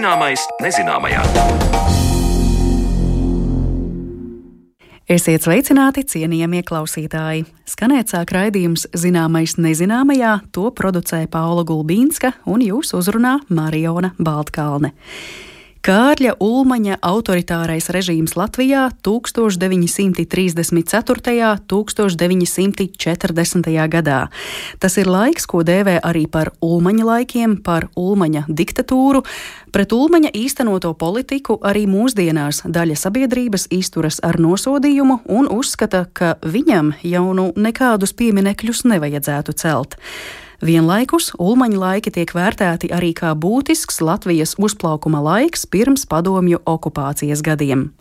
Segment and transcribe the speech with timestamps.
[0.00, 1.20] Zināmais nezināmajā.
[5.12, 7.42] Esiet sveicināti, cienījamie klausītāji!
[7.68, 14.94] Skanēt sāk raidījums Zināmais nezināmajā, to producē Paula Gulbīnska un jūs uzrunā Mariona Baltkalne.
[15.80, 21.40] Kārļa Ulmaņa autoritārais režīms Latvijā 1934.
[21.40, 23.88] un 1940.
[23.88, 24.28] gadā.
[24.76, 29.24] Tas ir laiks, ko dēvē arī par Ulmaņa laikiem, par Ulmaņa diktatūru.
[29.72, 36.92] Pret Ulmaņa īstenoto politiku arī mūsdienās daļa sabiedrības izturas ar nosodījumu un uzskata, ka viņam
[37.08, 39.96] jau nu nekādus pieminekļus nevajadzētu celt.
[40.60, 47.96] Vienlaikus Ulmaņa laiki tiek vērtēti arī kā būtisks Latvijas uzplaukuma laiks pirms padomju okupācijas gadiem.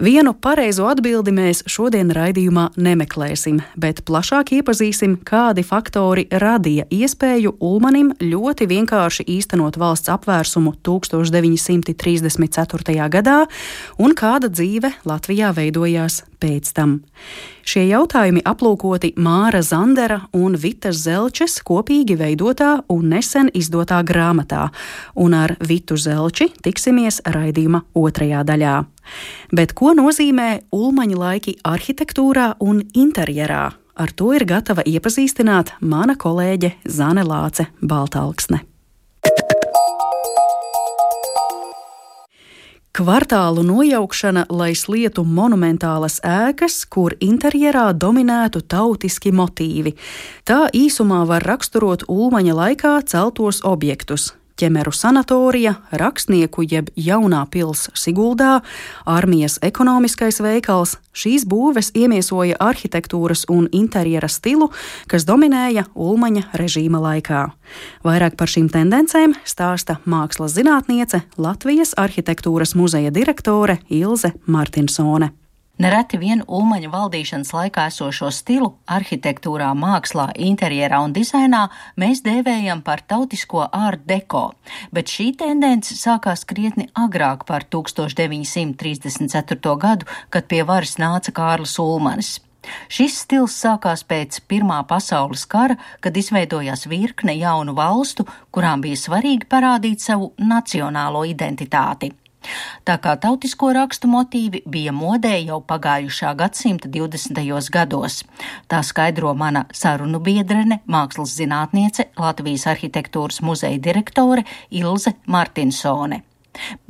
[0.00, 8.14] Vienu pareizo atbildi mēs šodien raidījumā nemeklēsim, bet plašāk iepazīsim, kādi faktori radīja iespēju Ulmanim
[8.22, 13.10] ļoti vienkārši īstenot valsts apvērsumu 1934.
[13.18, 13.50] gadā
[13.98, 16.98] un kāda dzīve Latvijā veidojās pēc tam.
[17.66, 24.68] Šie jautājumi aplūkoti Māra Zandera un Vitas Zelčes kopīgi veidotā un nesen izdotā grāmatā,
[25.14, 28.78] un ar Vitu Zelči tiksimies raidījuma otrajā daļā.
[29.54, 33.68] Bet ko nozīmē ulmaņa laiki arhitektūrā un interjerā?
[34.00, 38.69] Ar to ir gatava iepazīstināt mana kolēģe Zane Lāce Baltalksne.
[42.90, 49.92] Kvartālu nojaukšana, lai slietu monumentālas ēkas, kur interjerā dominētu tautiski motīvi.
[50.42, 58.60] Tā īsumā var raksturot Ulmaņa laikā celtos objektus, ķemeru sanatorija, rakstnieku jeb jaunā pils Siguldā,
[59.08, 60.98] armijas ekonomiskais veikals.
[61.16, 64.70] Šīs būves iemiesoja arhitektūras un interjera stilu,
[65.10, 67.48] kas dominēja Ulmaņa režīma laikā.
[68.06, 75.39] Vairāk par šīm tendencēm stāsta mākslas zinātniece Latvijas arhitektūras muzeja direktore Ilze Martinsone.
[75.80, 83.00] Nereti vien Ulmaņa valdīšanas laikā esošo stilu arhitektūrā, mākslā, interjerā un dizainā mēs dēvējam par
[83.08, 84.52] tautisko art deko,
[84.92, 89.72] bet šī tendence sākās krietni agrāk par 1934.
[89.80, 92.44] gadu, kad pie varas nāca Kārlis Ulmanis.
[92.92, 99.48] Šis stils sākās pēc Pirmā pasaules kara, kad izveidojās virkne jaunu valstu, kurām bija svarīgi
[99.48, 102.12] parādīt savu nacionālo identitāti.
[102.84, 107.42] Tā kā tautisko rakstu motīvi bija modē jau pagājušā gadsimta 20.
[107.72, 108.22] gados.
[108.68, 116.24] Tā skaidro mana sarunu biedrene, mākslas zinātniece, Latvijas arhitektūras muzeja direktore Ilze Martinsone.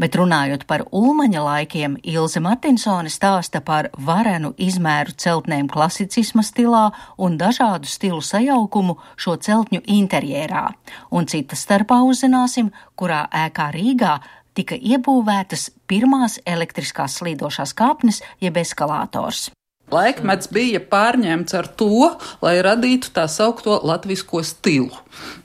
[0.01, 6.87] Bet runājot par ulmaņa laikiem, Ilze Martinsone stāsta par varenu izmēru celtnēm klasicisma stilā
[7.21, 10.65] un dažādu stilu sajaukumu šo celtņu interjerā,
[11.13, 14.17] un citas starpā uzzināsim, kurā ēkā Rīgā
[14.55, 19.49] tika iebūvētas pirmās elektriskās slīdošās kāpnes jeb eskalātors.
[19.91, 22.11] Laikmets bija pārņemts ar to,
[22.45, 24.95] lai radītu tā saucamo latviešu stilu.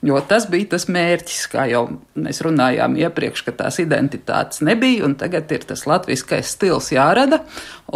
[0.06, 1.82] Jo tas bija tas mērķis, kā jau
[2.14, 7.42] mēs runājām iepriekš, ka tās identitātes nebija, un tagad ir tas latviskais stils jārada.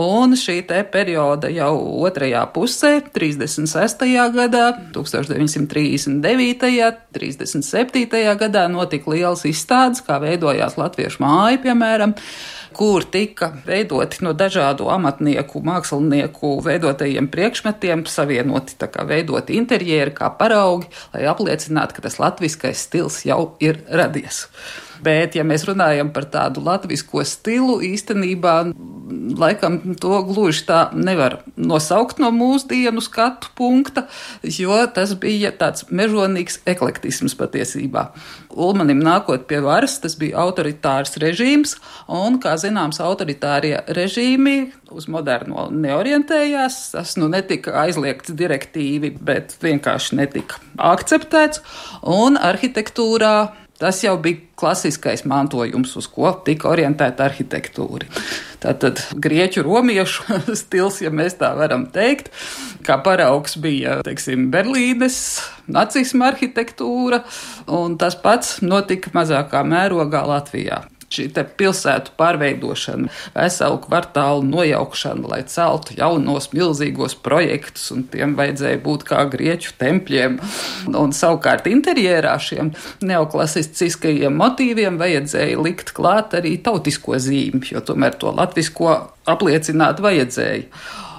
[0.00, 0.60] Un šī
[0.92, 1.72] perioda jau
[2.06, 4.04] otrajā pusē, 36.
[4.34, 7.00] gadā, 1939.
[7.10, 8.06] 37.
[8.38, 12.14] gadā notika liels izstādes, kā veidojās latviešu māja, piemēram
[12.76, 20.30] kur tika veidoti no dažādu amatnieku, mākslinieku veidotajiem priekšmetiem, savienoti, tā kā veidoti interjeri, kā
[20.38, 24.46] paraugi, lai apliecinātu, ka tas latviskais stils jau ir radies.
[25.04, 28.56] Bet, ja mēs runājam par tādu latviešu stilu, īstenībā
[29.38, 34.06] laikam to gluži tā nevar nosaukt no mūsdienu skatu punkta,
[34.42, 38.10] jo tas bija tāds mežonīgs eklektisms patiesībā.
[38.50, 41.76] Ulmanim nākot pie varas, tas bija autoritārs režīms,
[42.08, 44.56] un, kā zināms, autoritārie režīmi
[44.90, 46.80] uz moderno neorientējās.
[46.96, 50.60] Tas nu netika aizliegts direktīvi, bet vienkārši netika
[50.90, 51.62] akceptēts,
[52.02, 53.34] un arhitektūrā
[53.80, 58.10] Tas jau bija klasiskais mantojums, uz ko tika orientēta arhitektūra.
[58.60, 62.28] Tātad grieķu romiešu stils, ja mēs tā varam teikt,
[62.84, 65.16] kā paraugs bija teiksim, Berlīnes
[65.72, 67.22] nacisma arhitektūra,
[67.72, 71.26] un tas pats notika mazākā mērogā Latvijā šī
[71.58, 79.24] pilsētu pārveidošana, veselu kvartālu nojaukšana, lai celtu jaunos milzīgos projektus, un tiem vajadzēja būt kā
[79.32, 80.38] grieķu tempļiem.
[80.94, 82.72] Un savukārt interjerā šiem
[83.06, 88.96] neoklasiskajiem motīviem vajadzēja likt klāt arī tautisko zīmi, jo tomēr to latvisko
[89.30, 90.68] apliecināt vajadzēja.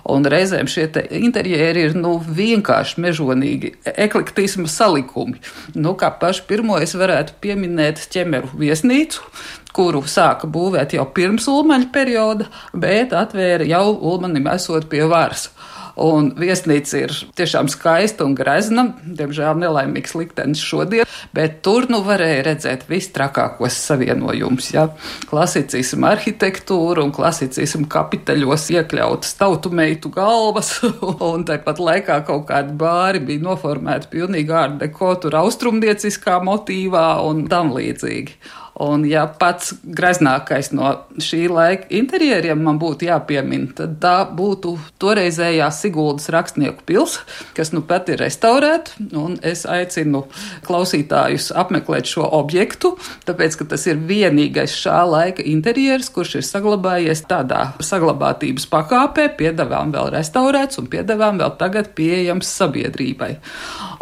[0.10, 0.88] Un reizēm šie
[1.20, 5.42] interjeri ir nu, vienkārši mežonīgi eklektisma salikumi.
[5.76, 9.28] Nu, kā pašu pirmo es varētu pieminēt ķemeru viesnīcu,
[9.76, 15.50] kuru sāka būvēt jau pirms Ulmaņa perioda, bet atvēra jau Ulmanim esot pie varas.
[16.00, 18.88] Un viesnīca ir tiešām skaista un grezna.
[19.04, 24.72] Diemžēl nelaimīgs liktenis šodien, bet tur nu varēja redzēt vistrakākos savienojumus.
[24.76, 24.88] Ja?
[25.30, 30.78] Klasicismu arhitektūru un klasicismu kapitaļos iekļautas tautu meitu galvas,
[31.32, 37.76] un tāpat laikā kaut kādi bāri bija noformēti pilnīgi ārdeko, tur austrumnieciskā motīvā un tam
[37.76, 38.40] līdzīgi.
[38.82, 40.90] Un, ja pats greznākais no
[41.22, 47.20] šī laika interjeriem man būtu jāpiemina, tad tā būtu toreizējā Siguldas rakstnieku pils,
[47.54, 48.98] kas nu pat ir restaurēta.
[49.46, 50.24] Es aicinu
[50.66, 52.96] klausītājus apmeklēt šo objektu,
[53.28, 59.94] tāpēc, ka tas ir vienīgais šā laika interjers, kurš ir saglabājies tādā saglabātības pakāpē, piedāvām
[59.94, 63.36] vēl restaurēts un piedāvām vēl tagad pieejams sabiedrībai.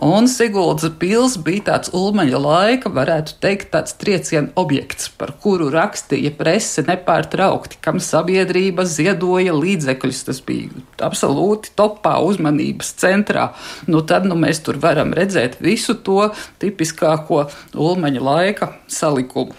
[0.08, 5.69] Un Siguldas pils bija tāds ulmaņa laika, varētu teikt, tāds trieciena objekts objekts, par kuru
[5.74, 10.21] rakstīja prese nepārtraukti, kam sabiedrība ziedoja līdzekļus.
[10.27, 10.69] Tas bija
[11.01, 13.50] absolūti topā uzmanības centrā.
[13.89, 16.30] Nu, tad nu, mēs tur varam redzēt visu to
[16.62, 19.57] tipiskāko ulmaņa laika salikumu.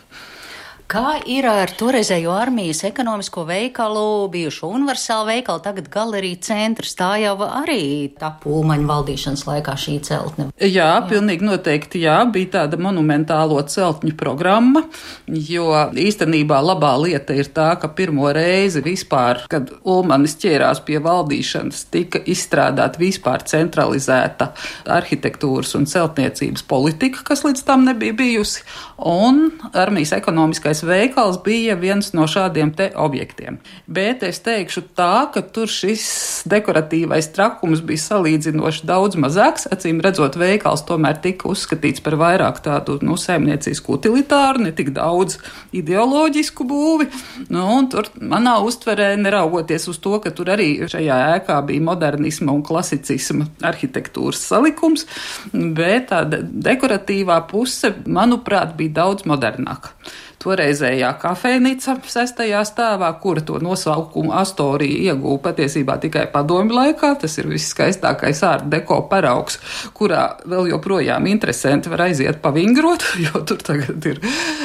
[0.90, 6.96] Kā ir ar toreizējo armijas ekonomisko veikalu, bijušo universālu veikalu, tagad galerija centrs?
[6.98, 10.48] Tā jau arī tapu Ulmaņa valdīšanas laikā šī celtne.
[10.58, 14.82] Jā, jā, pilnīgi noteikti, jā, bija tāda monumentālo celtņu programma,
[15.30, 21.84] jo īstenībā labā lieta ir tā, ka pirmo reizi vispār, kad Ulmanis ķērās pie valdīšanas,
[21.94, 24.50] tika izstrādāta vispār centralizēta
[24.98, 28.66] arhitektūras un celtniecības politika, kas līdz tam nebija bijusi,
[29.06, 33.58] un armijas ekonomiskais Lielais veikals bija viens no šādiem te objektiem.
[33.86, 39.66] Bet es teikšu tā, ka tur šis dekoratīvais trakums bija salīdzinoši daudz mazāks.
[39.70, 45.38] Acīm redzot, veikals tomēr tika uzskatīts par vairāk tādu nu, saimniecisku utilitāru, ne tik daudz
[45.72, 47.10] ideoloģisku būvi.
[47.50, 52.64] Nu, tur manā uztverē, neraugoties uz to, ka tur arī šajā ēkā bija modernisma un
[52.64, 55.06] klasicisma arhitektūras salikums,
[55.52, 59.94] bet tā dekoratīvā puse, manuprāt, bija daudz modernāka
[60.40, 67.12] toreizējā kafejnīca sestajā stāvā, kura to nosaukumu Astorija ieguva patiesībā tikai padomju laikā.
[67.20, 69.60] Tas ir viskaistākais ārta deko paraugs,
[69.96, 74.22] kurā vēl joprojām interesanti var aiziet pavingrot, jo tur tagad ir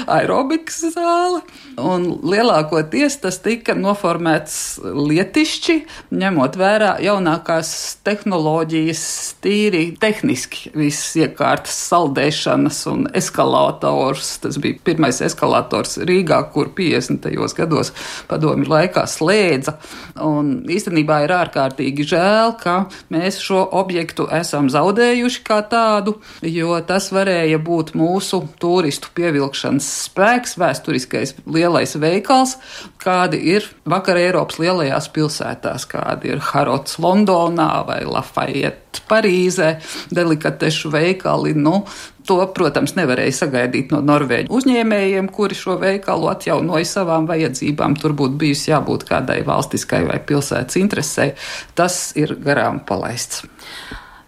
[0.07, 1.44] aerobikas zāle.
[1.75, 5.75] Un lielākoties tas tika noformēts lietišķi,
[6.16, 7.72] ņemot vērā jaunākās
[8.06, 9.01] tehnoloģijas,
[9.44, 14.38] tīri tehniski visas iekārtas, saldēšanas un eskalators.
[14.44, 17.27] Tas bija pirmais eskalators Rīgā, kur 50.
[17.57, 17.92] gados
[18.30, 19.75] padomju laikā slēdza.
[20.24, 22.78] Un īstenībā ir ārkārtīgi žēl, ka
[23.12, 30.56] mēs šo objektu esam zaudējuši kā tādu, jo tas varēja būt mūsu turistu pievilkšanas spēks,
[30.62, 32.57] vēsturiskais lielais veikals,
[33.01, 39.75] kādi ir vakar Eiropas lielajās pilsētās, kādi ir Harots Londonā vai Lafayette Parīzē,
[40.13, 41.56] delikatešu veikali.
[41.57, 41.83] Nu,
[42.25, 47.94] To, protams, nevarēja sagaidīt no norvēģu uzņēmējiem, kuri šo veikalu atjaunoja savām vajadzībām.
[48.01, 51.35] Tur būtu bijusi jābūt kādai valstiskai vai pilsētas interesei.
[51.78, 53.45] Tas ir garām palaists.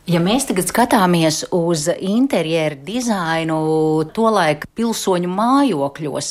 [0.07, 3.57] Ja mēs tagad skatāmies uz interjeru dizainu,
[4.15, 6.29] tolaik pilsoņu mājokļos,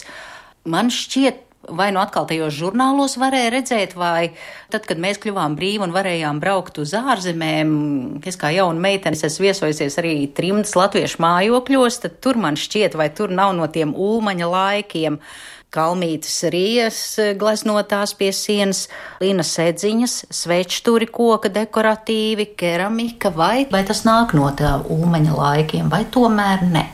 [0.66, 4.30] man šķiet, vai nu atkal tajos žurnālos varēja redzēt, vai
[4.72, 7.72] tad, kad mēs kļuvām brīvi un varējām braukt uz ārzemēm,
[8.26, 13.10] es kā jauna meitene esmu viesojusies arī trimdas latviešu mājokļos, tad tur man šķiet, vai
[13.14, 15.18] tur nav no tiem ulmaņa laikiem
[15.76, 16.98] kalmītas rijas
[17.38, 18.86] gleznotās pie sienas,
[19.20, 26.04] lina sedziņas, svečturi koka dekoratīvi, keramika, vai, vai tas nāk no tā ulmaņa laikiem, vai
[26.12, 26.86] tomēr ne?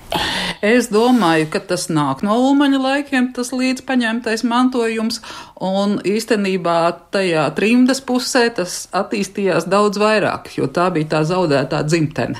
[0.62, 5.18] Es domāju, ka tas nāk no ulmaņa laikiem, tas līdz paņemtais mantojums,
[5.58, 6.76] un īstenībā
[7.14, 12.38] tajā trimdas pusē tas attīstījās daudz vairāk, jo tā bija tā zaudētā dzimtene.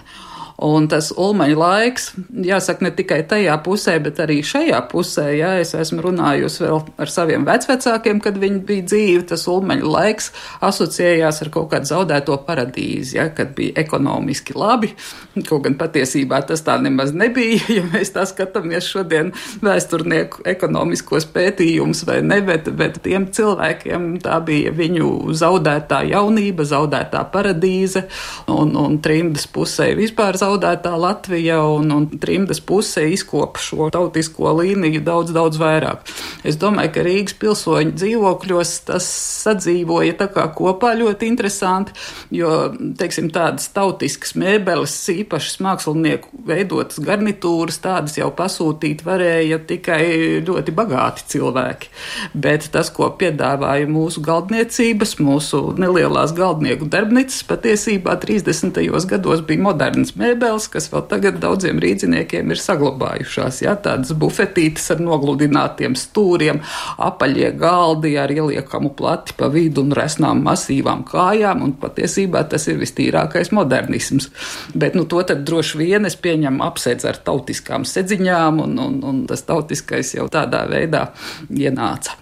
[0.60, 2.10] Un tas ulmaņa laiks,
[2.44, 7.10] jāsaka, ne tikai tajā pusē, bet arī šajā pusē, ja es esmu runājusi vēl ar
[7.10, 10.30] saviem vecvecākiem, kad viņi bija dzīvi, tas ulmaņa laiks
[10.62, 14.92] asociējās ar kaut kādu zaudēto paradīzi, ja, kad bija ekonomiski labi.
[15.48, 19.32] Kaut gan patiesībā tas tā nemaz nebija, ja mēs tā skatāmies šodien
[19.64, 27.24] vēsturnieku ekonomiskos pētījumus vai ne, bet, bet tiem cilvēkiem tā bija viņu zaudētā jaunība, zaudētā
[27.34, 28.06] paradīze
[28.52, 34.52] un, un trimdas pusē vispār zaudētā zaudētā Latvija un, un trimdas pusē izkopa šo tautisko
[34.60, 36.04] līniju daudz, daudz vairāk.
[36.44, 39.06] Es domāju, ka Rīgas pilsoņu dzīvokļos tas
[39.42, 41.94] sadzīvoja tā kā kopā ļoti interesanti,
[42.34, 50.74] jo, teiksim, tādas tautiskas mēbeles, īpašas mākslinieku veidotas garnitūras, tādas jau pasūtīt varēja tikai ļoti
[50.76, 51.92] bagāti cilvēki.
[52.34, 58.82] Bet tas, ko piedāvāja mūsu galdniecības, mūsu nelielās galdnieku darbnīcas, patiesībā 30.
[59.08, 60.31] gados bija modernas mēbeles,
[60.72, 63.62] kas vēl tagad daudziem rīdziniekiem ir saglabājušās.
[63.64, 66.60] Jā, tādas bufetītes ar nogludinātiem stūriem,
[66.98, 72.80] apaļie galdi ar ieliekamu plati pa vidu un resnām masīvām kājām, un patiesībā tas ir
[72.82, 74.30] vistīrākais modernisms.
[74.74, 79.22] Bet nu, to tad droši vien es pieņemu apsēdz ar tautiskām sedziņām, un, un, un
[79.30, 81.08] tas tautiskais jau tādā veidā
[81.50, 82.16] ienāca.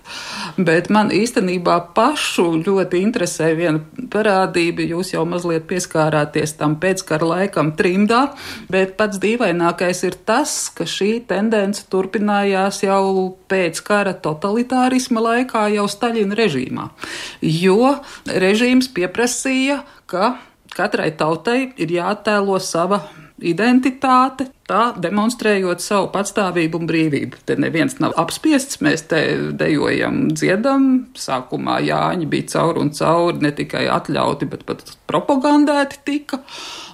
[0.59, 4.85] Bet man īstenībā pašu ļoti interesē viena parādība.
[4.91, 8.35] Jūs jau mazliet pieskārāties tam pēckara laikam trimdā,
[8.71, 15.87] bet pats dīvainākais ir tas, ka šī tendence turpinājās jau pēc kara totalitārisma laikā, jau
[15.89, 16.91] Staļina režīmā.
[17.43, 20.39] Jo režīms pieprasīja, ka
[20.75, 23.03] katrai tautai ir jātēlo sava
[23.41, 27.43] identitāte, tā demonstrējot savu patstāvību un brīvību.
[27.49, 29.23] Te neviens nav apspiests, mēs te
[29.59, 30.87] dejojam, dziedam.
[31.19, 36.41] Sākumā Jāņi bija cauri un cauri ne tikai atļauti, bet pat propagandēti tika.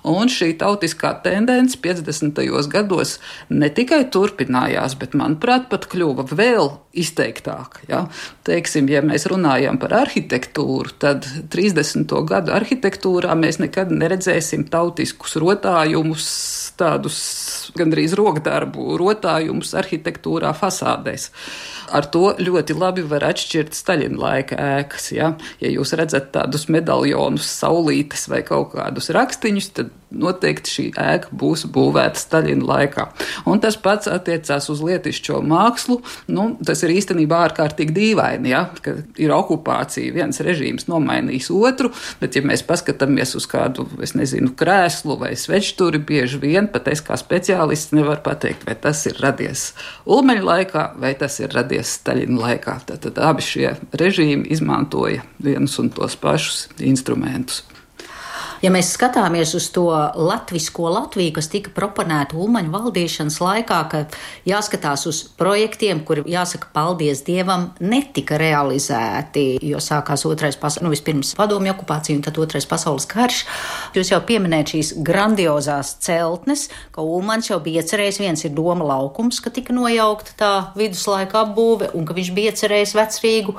[0.06, 2.38] Un šī tautiskā tendence 50.
[2.70, 3.16] gados
[3.50, 7.82] ne tikai turpinājās, bet, manuprāt, pat kļuva vēl izteiktāka.
[7.90, 8.04] Ja?
[8.46, 12.14] Teiksim, ja mēs runājam par arhitektūru, tad 30.
[12.30, 16.30] gadu arhitektūrā mēs nekad neredzēsim tautiskus rotājumus,
[16.78, 17.18] tādus
[17.76, 21.30] gandrīz rokdarbu rotājumus arhitektūrā fasādēs.
[21.94, 25.10] Ar to ļoti labi var atšķirt Staļina laika ēkas.
[25.14, 31.34] Ja, ja jūs redzat tādus medaljonus, saulītes vai kaut kādus rakstiņus, tad noteikti šī ēka
[31.34, 33.06] būs būvēta Staļina laikā.
[33.50, 35.98] Un tas pats attiecās uz lietišķo mākslu.
[36.32, 42.38] Nu, tas ir īstenībā ārkārtīgi dīvaini, ja, ka ir okupācija, viens režīms nomainīs otru, bet
[42.38, 47.18] ja mēs paskatāmies uz kādu, es nezinu, krēslu vai svečturi, bieži vien pat es kā
[47.18, 47.55] speciālists
[47.96, 49.70] nevaru pateikt, vai tas ir radies
[50.06, 52.78] Ulmeņa laikā vai tas ir radies Staļina laikā.
[52.88, 57.64] Tad, tad abi šie režīmi izmantoja vienus un tos pašus instrumentus.
[58.64, 64.02] Ja mēs skatāmies uz to latvisko Latviju, kas tika proponēta Ulmaņa valdīšanas laikā, ka
[64.48, 71.34] jāskatās uz projektiem, kuri, jāsaka, paldies Dievam, netika realizēti, jo sākās otrais pasaules, nu vispirms
[71.36, 73.42] padomju okupācija un tad otrais pasaules karš.
[73.96, 79.42] Jūs jau pieminējat šīs grandiozās celtnes, ka Ulmaņš jau bija iecerējis, viens ir doma laukums,
[79.44, 83.56] ka tika nojaukta tā viduslaika apbūve un ka viņš bija iecerējis vecrīgu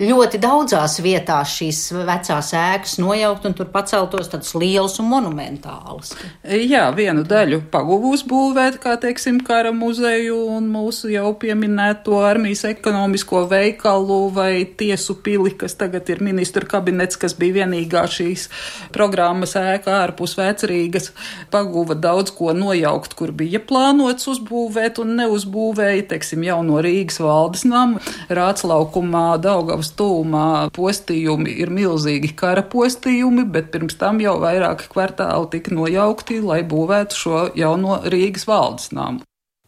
[0.00, 6.14] ļoti daudzās vietās šīs vecās ēkas nojaukt un tur paceltos tādas lielas un monumentālas.
[6.44, 13.44] Jā, vienu daļu paguvus būvēt, kā teiksim, kara muzeju un mūsu jau pieminēto armijas ekonomisko
[13.50, 18.48] veikalu vai tiesu pili, kas tagad ir ministra kabinets, kas bija vienīgā šīs
[18.94, 21.12] programmas ēka ārpus vecrīgas.
[21.54, 28.00] Paguva daudz ko nojaukt, kur bija plānots uzbūvēt un neuzbūvēja, teiksim, jauno Rīgas valdes namu,
[28.34, 35.50] Rāclaukumā, Daugavas Eiropas tūmā postījumi ir milzīgi kara postījumi, bet pirms tam jau vairāki kvartāli
[35.52, 39.20] tika nojaukti, lai būvētu šo jauno Rīgas valdes namu.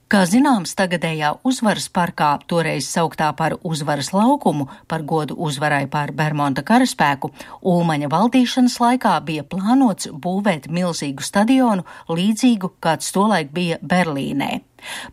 [0.09, 6.63] Kā zināms, tagadējā uzvaras parkā, toreiz sauktā par uzvaras laukumu, par godu uzvarai pār Bermonta
[6.63, 14.63] karaspēku, Ulmaņa valdīšanas laikā bija plānots būvēt milzīgu stadionu, līdzīgu kāds tolaik bija Berlīnē.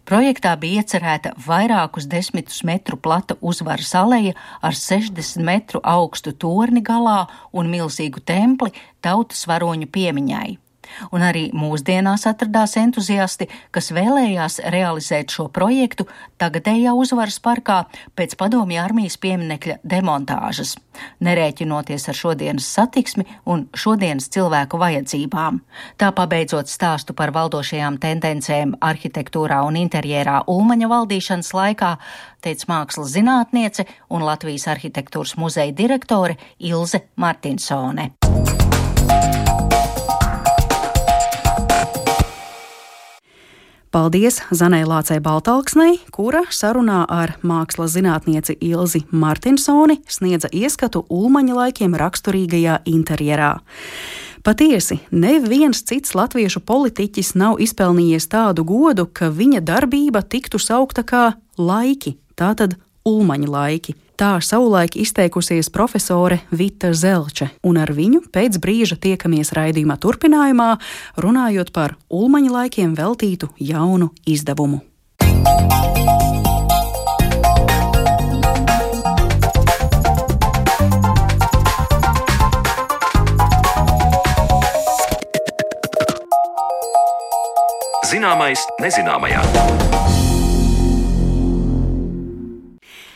[0.10, 7.24] Projektā bija iecerēta vairākus desmitus metru plata uzvaras aleja ar 60 metru augstu torni galā
[7.54, 10.63] un milzīgu templi tautas varoņu piemiņai
[11.12, 16.08] un arī mūsdienās atradās entuziasti, kas vēlējās realizēt šo projektu
[16.42, 17.84] tagadējā uzvaras parkā
[18.18, 20.76] pēc padomju armijas pieminekļa demontāžas,
[21.24, 25.62] nerēķinoties ar šodienas satiksmi un šodienas cilvēku vajadzībām.
[25.98, 31.96] Tā pabeidzot stāstu par valdošajām tendencēm arhitektūrā un interjerā Ulmaņa valdīšanas laikā,
[32.44, 38.12] teica mākslas zinātniece un Latvijas arhitektūras muzeja direktore Ilze Martinsone.
[43.94, 51.94] Paldies Zanai Lācei Baltalksnei, kura sarunā ar mākslas zinātnieci Ilzi Martinsoni sniedza ieskatu ulmaņa laikiem
[52.02, 53.52] raksturīgajā interjerā.
[54.42, 61.28] Patiesi, neviens cits latviešu politiķis nav izpelnījies tādu godu, ka viņa darbība tiktu saukta kā
[61.62, 62.74] laiki, tātad
[63.06, 63.94] ulmaņa laiki.
[64.14, 70.76] Tā savulaik izteikusies profesore Vita Zelče, un ar viņu pēc brīža tiekamies raidījumā turpinājumā,
[71.18, 74.84] runājot par ulmaņa laikiem veltītu jaunu izdevumu.
[88.14, 89.42] Zināmais nezināmajā.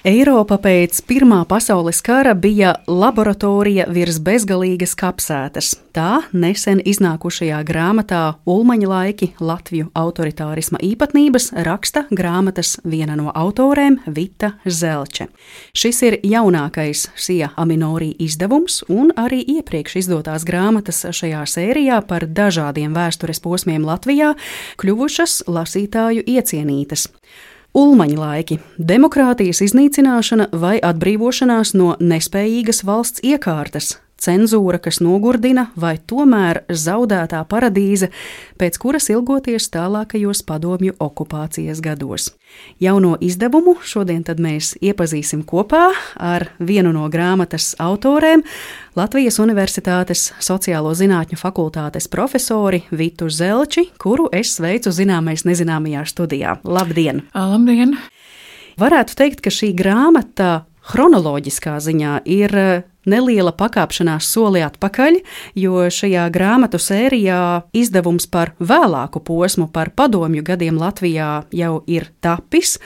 [0.07, 5.73] Eiropa pēc Pirmā pasaules kara bija laboratorija virs bezgalīgas kapsētas.
[5.91, 14.53] Tā nesen iznākušajā grāmatā Ulmaņa laiki Latviju autoritārisma īpatnības raksta grāmatas viena no autorēm Vita
[14.63, 15.27] Zelče.
[15.75, 22.95] Šis ir jaunākais Sija Aminorī izdevums un arī iepriekš izdotās grāmatas šajā sērijā par dažādiem
[22.95, 24.37] vēstures posmiem Latvijā
[24.79, 27.09] kļuvušas lasītāju iecienītas.
[27.77, 28.55] Ulmaņa laiki-
[28.91, 38.09] demokrātijas iznīcināšana vai atbrīvošanās no nespējīgas valsts iekārtas, cenzūra, kas nogurdina, vai tomēr zaudētā paradīze,
[38.57, 42.31] pēc kuras ilgoties tālākajos padomju okupācijas gados.
[42.81, 48.43] Jauno izdevumu šodien mēs iepazīsim kopā ar vienu no grāmatas autoriem,
[48.97, 56.57] Latvijas Universitātes Sociālo zinātņu fakultātes profesori Vitu Zelči, kuru es sveicu zināmais nezināmajā studijā.
[56.65, 57.27] Labdien!
[57.36, 57.93] Labdien!
[58.77, 62.53] Varētu teikt, ka šī grāmata chronoloģiskā ziņā ir
[63.09, 65.21] neliela pakāpšanās soli atpakaļ,
[65.57, 67.39] jo šajā grāmatu sērijā
[67.77, 72.77] izdevums par vēlāku posmu, par padomju gadiem Latvijā jau ir tapis,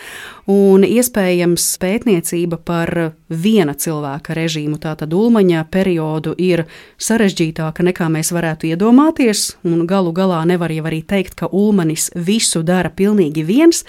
[0.52, 6.66] un iespējams pētniecība par viena cilvēka režīmu, tātad ulmaņa periodu, ir
[7.02, 12.64] sarežģītāka nekā mēs varētu iedomāties, un galu galā nevar jau arī teikt, ka ulmanis visu
[12.68, 13.86] dara pilnīgi viens.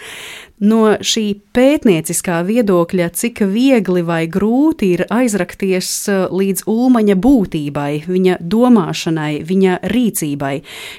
[0.63, 1.25] No šī
[1.57, 5.89] pētnieciskā viedokļa, cik viegli vai grūti ir aizrakties
[6.31, 10.53] līdz ulmaņa būtībai, viņa domāšanai, viņa rīcībai.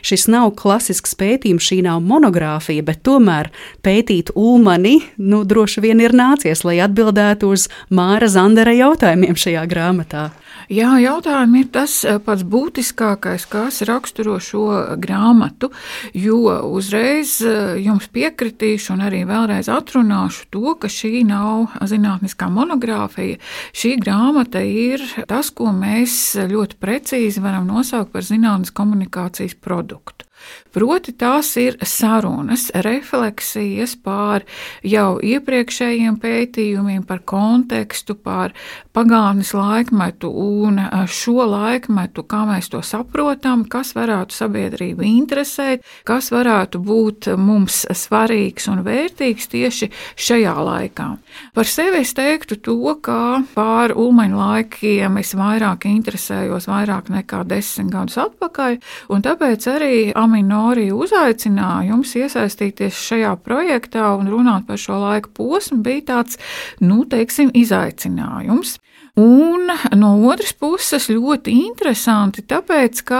[0.04, 3.54] Šis nav klasisks pētījums, šī nav monogrāfija, bet tomēr
[3.88, 10.28] pētīt ulmani, nu, droši vien ir nācies, lai atbildētu uz Māra Zandera jautājumiem šajā grāmatā.
[10.74, 14.64] Jā, jautājumi ir tas eh, pats būtiskākais, kas raksturo šo
[15.02, 15.70] grāmatu,
[16.18, 16.40] jo
[16.74, 23.38] uzreiz eh, jums piekritīšu un arī vēlreiz atrunāšu to, ka šī nav zinātniskā monogrāfija.
[23.76, 30.26] Šī grāmata ir tas, ko mēs ļoti precīzi varam nosaukt par zinātnes komunikācijas produktu.
[30.74, 34.42] Proti, tās ir sarunas, refleksijas pār
[34.82, 38.56] jau iepriekšējiem pētījumiem, par kontekstu, par
[38.94, 46.82] pagātnes laikmetu un šo laikmetu, kā mēs to saprotam, kas varētu sabiedrību interesēt, kas varētu
[46.82, 51.08] būt mums svarīgs un vērtīgs tieši šajā laikā.
[51.54, 57.94] Par sevi es teiktu to, ka pār ulmaņu laikiem es vairāk interesējos vairāk nekā desmit
[57.94, 58.80] gadus atpakaļ,
[59.14, 59.96] un tāpēc arī
[60.34, 66.40] Aminori uzaicinājums iesaistīties šajā projektā un runāt par šo laika posmu bija tāds,
[66.82, 68.80] nu, teiksim, izaicinājums.
[69.16, 73.20] Un no otras puses ļoti interesanti, tāpēc, ka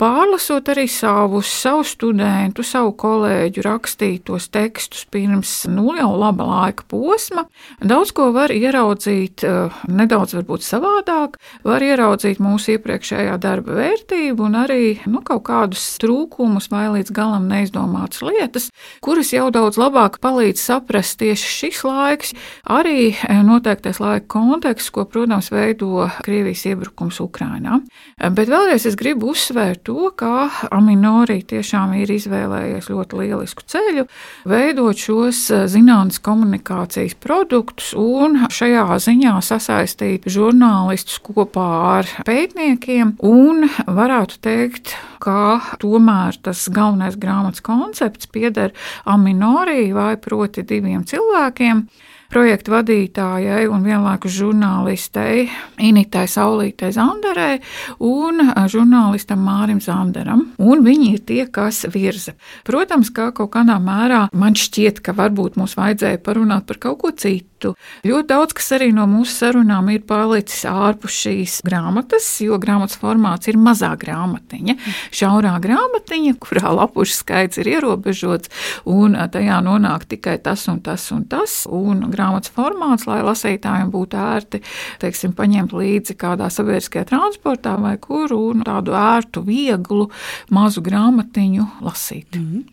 [0.00, 7.44] pārlasot arī savus, savu studentu, savu kolēģu rakstītos tekstus pirms nu, jau laba laika posma,
[7.84, 11.36] daudz ko var ieraudzīt eh, nedaudz varbūt savādāk,
[11.68, 17.50] var ieraudzīt mūsu iepriekšējā darba vērtību un arī nu, kaut kādus trūkumus vai līdz galam
[17.52, 18.70] neizdomātas lietas,
[19.04, 22.32] kuras jau daudz labāk palīdz saprast tieši šis laiks,
[22.64, 27.80] arī eh, noteiktais laika konteksts, ko, protams, protams, veido Krievijas iebrukums Ukrainā.
[28.18, 34.06] Bet vēlreiz es gribu uzsvērt to, ka Aminorī tiešām ir izvēlējies ļoti lielisku ceļu,
[34.46, 41.68] veidot šos zinātnes komunikācijas produktus un šajā ziņā sasaistīt žurnālistus kopā
[41.98, 48.70] ar pētniekiem un varētu teikt, ka tomēr tas galvenais grāmatas koncepts pieder
[49.04, 51.88] Aminorī vai proti diviem cilvēkiem
[52.34, 55.44] projektu vadītājai un vienlaikus žurnālistei
[55.86, 57.60] Initai Saulītei Zanderei
[58.02, 60.48] un žurnālistam Mārim Zanderam.
[60.58, 62.34] Un viņi ir tie, kas virza.
[62.66, 67.12] Protams, ka kaut kādā mērā man šķiet, ka varbūt mums vajadzēja parunāt par kaut ko
[67.14, 67.74] citu.
[68.04, 73.48] Ļoti daudz kas arī no mūsu sarunām ir palicis ārpus šīs grāmatas, jo grāmatas formāts
[73.48, 74.76] ir mazā grāmatiņa,
[75.14, 78.52] šaurā grāmatiņa, kurā lapušu skaits ir ierobežots,
[78.90, 81.62] un tajā nonāk tikai tas un tas un tas.
[81.70, 84.60] Un grāmatas formāts, lai lasītājiem būtu ērti,
[85.02, 90.10] teiksim, paņemt līdzi kādā sabiedriskajā transportā vai kur un tādu ērtu, vieglu,
[90.50, 92.36] mazu grāmatiņu lasīt.
[92.36, 92.64] Mm -hmm.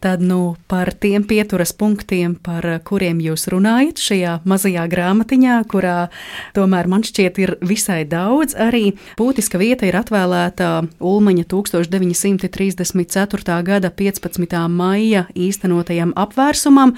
[0.00, 6.08] Tad nu, par tiem pieturas punktiem, par kuriem jūs runājat šajā mazajā grāmatiņā, kurā
[6.52, 8.54] tomēr man šķiet ir visai daudz.
[8.54, 13.62] Arī būtiska vieta ir atvēlēta Ulmaņa 1934.
[13.64, 14.68] gada 15.
[14.68, 16.94] maija īstenotajam apvērsumam.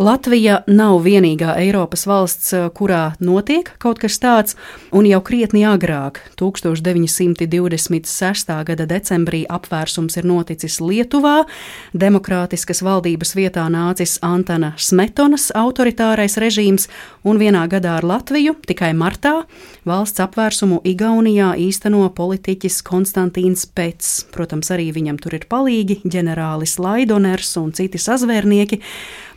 [0.00, 4.56] Latvija nav vienīgā Eiropas valsts, eh, kurā notiek kaut kas tāds,
[4.92, 8.64] un jau krietni agrāk, 1926.
[8.64, 11.44] gada decembrī, apvērsums ir noticis Lietuvā.
[11.92, 16.88] Demokrātiskas valdības vietā nācis Antana Smetonas autoritārais režīms,
[17.22, 19.44] un vienā gadā ar Latviju, tikai martā,
[19.84, 24.24] valsts apvērsumu Igaunijā īsteno politiķis Konstantīns Pets.
[24.32, 28.80] Protams, arī viņam tur ir palīgi ģenerālis Laidoners un citi sazvērnieki.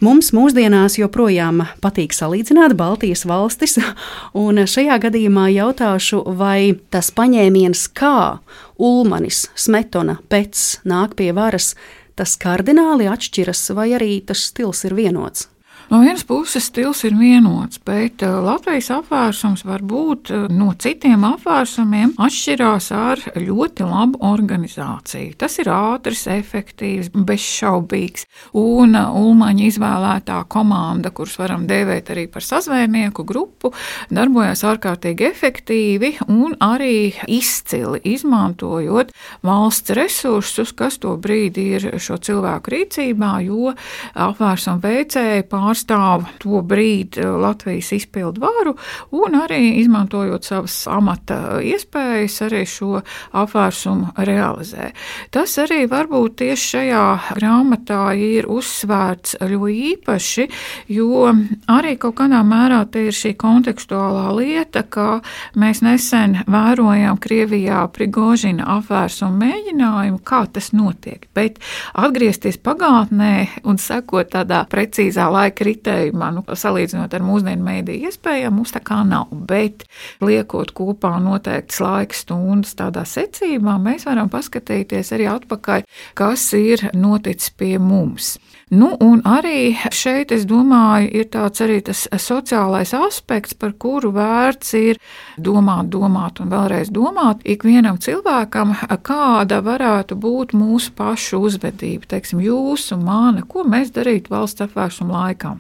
[0.04, 3.78] Mums mūsdienās joprojām patīk salīdzināt Baltijas valstis,
[4.44, 8.42] un šajā gadījumā jautāšu, vai tas paņēmiens, kā
[8.84, 11.72] Ulmanis, Smetona, Pets nāk pie varas,
[12.20, 15.48] tas kardināli atšķiras, vai arī tas stils ir vienots?
[15.94, 22.16] No vienas puses stils ir vienots, bet uh, Latvijas apvērsums varbūt uh, no citiem apvērsumiem
[22.18, 25.36] atšķirās ar ļoti labu organizāciju.
[25.38, 28.26] Tas ir ātrs, efektīvs, bezšaubīgs.
[28.58, 33.70] Un uh, Ulmaņa izvēlētā komanda, kurus varam dēvēt arī par sazvērnieku grupu,
[34.10, 39.14] darbojas ārkārtīgi efektīvi un arī izcili izmantojot
[39.46, 43.78] valsts resursus, kas to brīdi ir šo cilvēku rīcībā, jo
[44.18, 48.76] apvērsuma veicēji pārstāv pārstāv to brīdi eh, Latvijas izpildu varu
[49.12, 53.02] un arī izmantojot savas amata iespējas, arī šo
[53.34, 54.92] apvērsumu realizē.
[55.32, 57.06] Tas arī varbūt tieši šajā
[57.38, 60.48] grāmatā ir uzsvērts ļoti īpaši,
[60.94, 61.28] jo
[61.68, 65.22] arī kaut kādā mērā te ir šī kontekstuālā lieta, ka
[65.56, 71.60] mēs nesen vērojām Krievijā Prigožina apvērsumu mēģinājumu, kā tas notiek, bet
[71.94, 78.76] atgriezties pagātnē un sekot tādā precīzā laika kritējumā, nu, salīdzinot ar mūsdienu mēdīju iespējām, mums
[78.76, 79.32] tā kā nav.
[79.50, 79.88] Bet
[80.24, 85.88] liekot kopā noteikts laika stundas tādā secībā, mēs varam paskatīties arī atpakaļ,
[86.20, 88.36] kas ir noticis pie mums.
[88.74, 94.74] Nu, un arī šeit, es domāju, ir tāds arī tas sociālais aspekts, par kuru vērts
[94.80, 95.02] ir
[95.38, 97.44] domāt, domāt un vēlreiz domāt.
[97.46, 98.74] Ikvienam cilvēkam,
[99.06, 105.54] kāda varētu būt mūsu pašu uzvedība, teiksim, jūsu, mana, ko mēs darītu valsts apvērsuma laikā.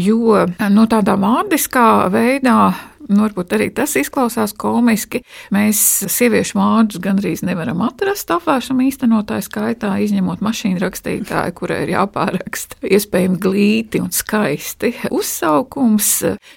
[0.00, 2.72] Jo no tādā vārdiskā veidā
[3.08, 5.20] Nu, varbūt arī tas izklausās komiski.
[5.52, 12.80] Mēs sieviešu vārdus gandrīz nevaram atrast apvēršana īstenotāju skaitā, izņemot mašīnu rakstītāju, kurai ir jāpāraksta
[12.88, 16.10] iespējami glīti un skaisti uzsaukums.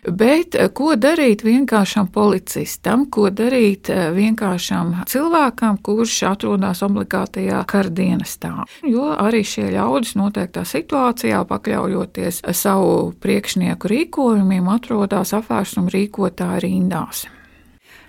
[0.07, 8.53] Bet ko darīt vienkāršam policistam, ko darīt vienkāršam cilvēkam, kurš atrodas obligātajā kardienestā?
[8.87, 17.25] Jo arī šie ļaudis noteiktā situācijā, pakļaujoties savu priekšnieku rīkojumiem, atrodas apvēršana rīkot tā rindās.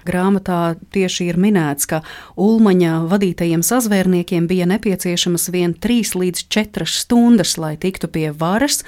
[0.07, 2.03] Grāmatā tieši ir minēts, ka
[2.39, 8.85] Ulmaņa vadītajiem sazvērniekiem bija nepieciešamas vien 3 līdz 4 stundas, lai tiktu pie varas.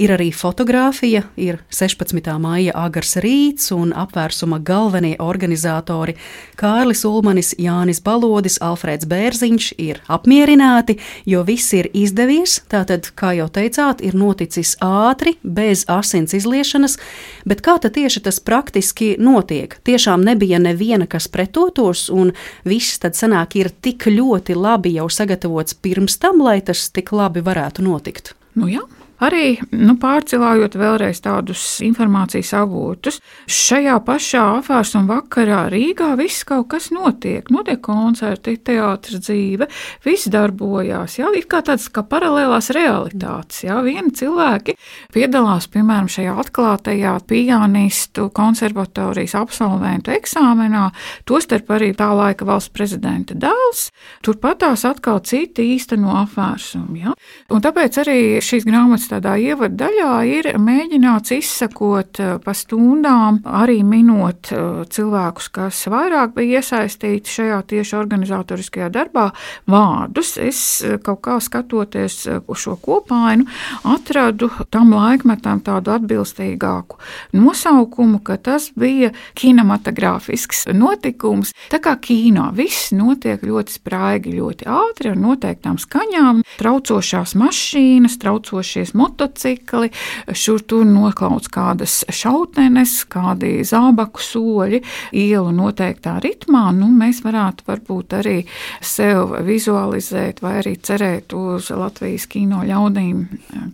[0.00, 2.32] Ir arī fotografija, ir 16.
[2.42, 6.16] maija agars rīts un apvērsuma galvenie organizatori
[6.58, 10.98] Kārlis Ulmanis, Jānis Balodis, Alfrēds Bērziņš ir apmierināti,
[11.30, 12.56] jo viss ir izdevies.
[12.72, 16.98] Tātad, kā jau teicāt, ir noticis ātri, bez asins izliešanas,
[17.46, 19.78] bet kā tad tieši tas praktiski notiek?
[19.86, 22.32] Tiešām nebija neviena, kas pretotos, un
[22.68, 27.44] viss tad sanāk ir tik ļoti labi jau sagatavots pirms tam, lai tas tik labi
[27.44, 28.34] varētu notikt.
[28.58, 28.84] Nu jā.
[29.22, 36.90] Arī nu, pārcēlājot vēlreiz tādus informācijas avotus, šajā pašā apvērsuma vakarā Rīgā viss kaut kas
[36.94, 37.46] notiek.
[37.54, 39.68] Notiek koncerti, teātris dzīve,
[40.04, 41.18] viss darbojās.
[41.20, 43.62] Jā, ir kā tādas kā paralēlās realitātes.
[43.68, 44.74] Jā, vieni cilvēki
[45.14, 50.88] piedalās, piemēram, šajā atklātajā pianistu konservatorijas absolventu eksāmenā,
[51.28, 53.88] tostarp arī tā laika valsts prezidenta dēls.
[54.26, 56.98] Turpat tās atkal citi īsteno apvērsumu.
[57.04, 57.14] Jā.
[57.54, 63.82] Un tāpēc arī šīs grāmatas tādā ievadu daļā ir mēģināts izsakot eh, pa stundām, arī
[63.86, 69.28] minot eh, cilvēkus, kas vairāk bija iesaistīti šajā tieši organizatoriskajā darbā,
[69.70, 70.34] vārdus.
[70.40, 73.46] Es eh, kaut kā skatoties uz šo kopainu,
[73.88, 77.00] atradu tam laikmetam tādu atbilstīgāku
[77.36, 81.52] nosaukumu, ka tas bija kinematogrāfisks notikums.
[81.72, 88.93] Tā kā kino viss notiek ļoti spraigi, ļoti ātri ar noteiktām skaņām, traucošās mašīnas, traucošies
[88.94, 89.90] motocikli,
[90.32, 94.80] šur tur noklauts kādas šautenes, kādi zābaku soļi,
[95.20, 96.68] ielu noteiktā ritmā.
[96.76, 98.36] Nu, mēs varētu varbūt arī
[98.84, 103.24] sev vizualizēt vai arī cerēt uz Latvijas kino ļaudīm,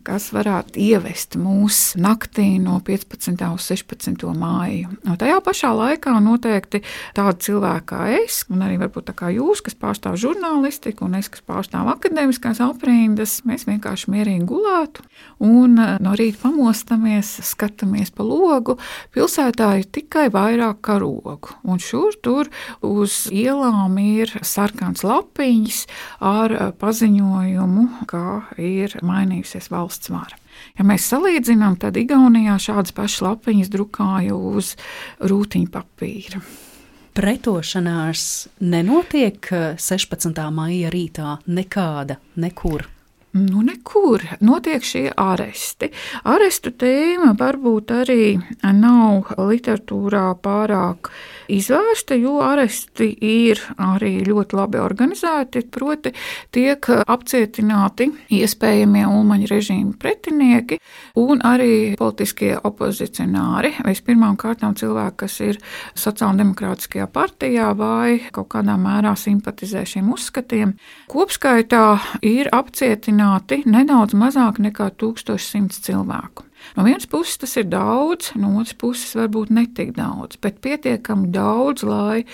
[0.07, 3.45] kas varētu ievest mūs naktī no 15.
[3.55, 4.27] uz 16.
[4.41, 4.91] māju.
[5.05, 6.83] Un tajā pašā laikā noteikti
[7.17, 11.31] tādi cilvēki kā es, un arī varbūt tā kā jūs, kas pārstāv žurnālistiku, un es,
[11.33, 15.10] kas pārstāv akadēmiskās aprindas, mēs vienkārši mierīgi gulētu
[15.41, 18.77] un eh, no rīta pamostamies, skatāmies pa logu.
[19.15, 22.51] Pilsētā ir tikai vairāk karogu, un šur tur
[22.87, 25.83] uz ielām ir sarkans lapiņas
[26.21, 28.27] ar eh, paziņojumu, kā
[28.61, 30.39] ir mainījusies valsts vara.
[30.77, 34.75] Ja mēs salīdzinām, tad Igaunijā šādas pašas lapiņas drukāja uz
[35.25, 36.43] rūtiņpapīra.
[37.17, 38.23] Pretošanās
[38.63, 40.31] nenotiek 16.
[40.31, 42.87] Eh, maija rītā nekāda, nekur.
[43.33, 45.93] Nu, nekur notiek šie aresti.
[46.27, 48.25] Arestu tēma varbūt arī
[48.75, 51.13] nav literatūrā pārāk
[51.57, 55.65] izvērsta, jo aresti ir arī ļoti labi organizēti.
[55.71, 56.13] Proti,
[56.55, 58.11] tiek apcietināti
[58.41, 60.81] iespējamie Ulmaņa režīma pretinieki
[61.21, 63.75] un arī politiskie opozicionāri.
[63.87, 65.61] Vispirmām kārtām cilvēki, kas ir
[65.99, 70.77] sociāldemokrātiskajā partijā vai kaut kādā mērā simpatizē šiem uzskatiem.
[71.11, 71.87] Kopskaitā
[72.27, 76.50] ir apcietināti nedaudz mazāk nekā 1100 cilvēku.
[76.77, 81.83] No vienas puses tas ir daudz, no otras puses varbūt netik daudz, bet pietiekami daudz,
[81.87, 82.25] lai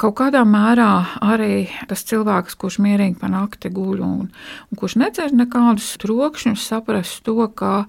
[0.00, 5.34] kaut kādā mērā arī tas cilvēks, kurš mierīgi pa nakti guļ un, un kurš nedzer
[5.36, 7.84] nekādus trokšņus, saprast to, ka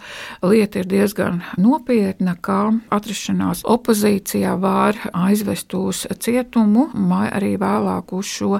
[0.45, 8.29] lieta ir diezgan nopietna, ka atrašanās opozīcijā var aizvest uz cietumu vai arī vēlāk uz
[8.29, 8.59] šo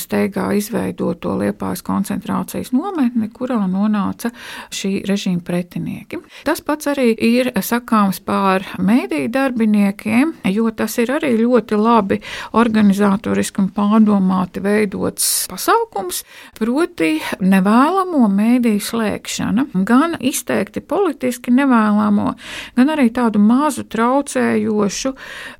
[0.00, 4.32] steigā izveidoto Liepājas koncentrācijas nometni, kurā nonāca
[4.74, 6.20] šī režīma pretinieki.
[6.46, 12.20] Tas pats arī ir sakāms par mēdīju darbiniekiem, jo tas ir arī ļoti labi
[12.58, 16.22] organizatoriski un pārdomāti veidots pasākums,
[16.58, 22.34] proti nevēlamo mēdīju slēgšana, gan izteikti politiski nevēlamo,
[22.76, 25.14] gan arī tādu mazu traucējošu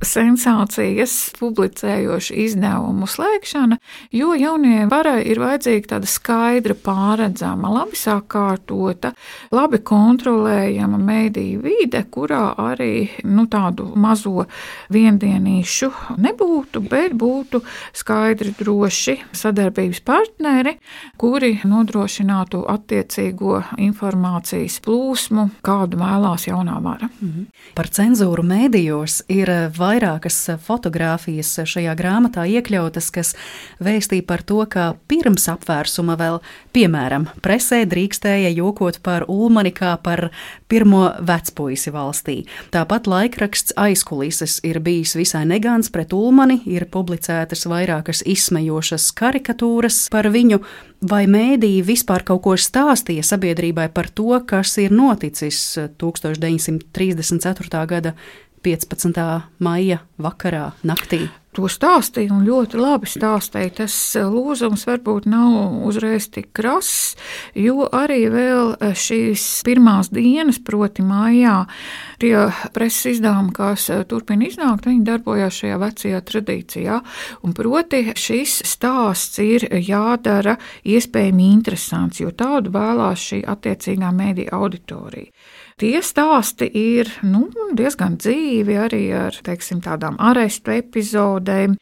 [0.05, 3.81] sensācijas publicējošu izdevumu slēgšana,
[4.17, 9.15] jo jaunie varai ir vajadzīga tāda skaidra, pārredzama, labi sakārtota,
[9.55, 14.47] labi kontrolējama mēdīju vide, kurā arī nu, tādu mazo
[14.91, 17.63] viendienīšu nebūtu, bet būtu
[17.97, 20.77] skaidri, droši sadarbības partneri,
[21.21, 27.11] kuri nodrošinātu attiecīgo informācijas plūsmu, kādu vēlās jaunā vara.
[27.21, 27.47] Mhm.
[27.75, 33.35] Par cenzūru mēdījos ir vairākas fotogrāfijas šajā grāmatā iekļautas, kas
[33.83, 36.41] vēstīja par to, ka pirms apvērsuma vēl,
[36.75, 40.29] piemēram, presē drīkstēja jokot par Ulmani kā par
[40.69, 42.37] pirmo pirmo vecpuisi valstī.
[42.73, 50.31] Tāpat laikraksts aizkulises ir bijis visai negants pret Ulmani, ir publicētas vairākas izsmejošas karikatūras par
[50.33, 50.59] viņu,
[51.05, 57.87] vai mēdīji vispār kaut ko stāstīja sabiedrībai par to, kas ir noticis 1934.
[57.93, 58.15] gada
[58.67, 59.21] 15.
[59.59, 63.73] maija vakarā, naktī to stāstīja un ļoti labi stāstīja.
[63.83, 67.17] Tas eh, lūzums varbūt nav uzreiz tik krass,
[67.59, 71.57] jo arī vēl eh, šīs pirmās dienas, proti, mājā,
[72.23, 72.35] tie
[72.75, 77.01] preses izdevumi, kas eh, turpina iznākt, viņi darbojās šajā vecajā tradīcijā.
[77.47, 85.35] Un proti, šis stāsts ir jādara iespējami interesants, jo tādu vēlās šī attiecīgā mēdī auditorija.
[85.81, 91.79] Tie stāsti ir nu, diezgan dzīvi, arī ar teiksim, tādām arestu epizodēm,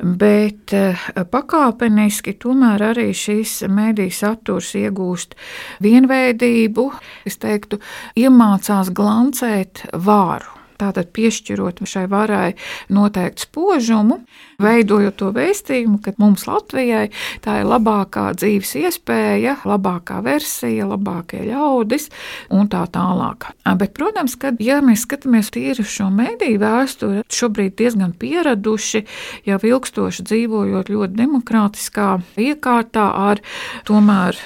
[0.00, 5.36] bet eh, pakāpeniski tomēr arī šis mediju saturs iegūst
[5.84, 6.88] vienveidību,
[7.28, 7.82] es teiktu,
[8.24, 12.54] iemācās glancēt vāru tātad piešķirot šai varai
[12.92, 14.20] noteiktu spožumu,
[14.62, 17.08] veidojot to vēstījumu, ka mums Latvijai
[17.44, 22.08] tā ir labākā dzīves iespēja, labākā versija, labākie ļaudis
[22.54, 23.50] un tā tālāk.
[23.78, 29.04] Bet, protams, kad ja mēs skatāmies tīri šo mediju vēsturi, šobrīd diezgan pieraduši,
[29.48, 33.42] jau ilgstoši dzīvojot ļoti demokrātiskā iekārtā ar
[33.88, 34.38] tomēr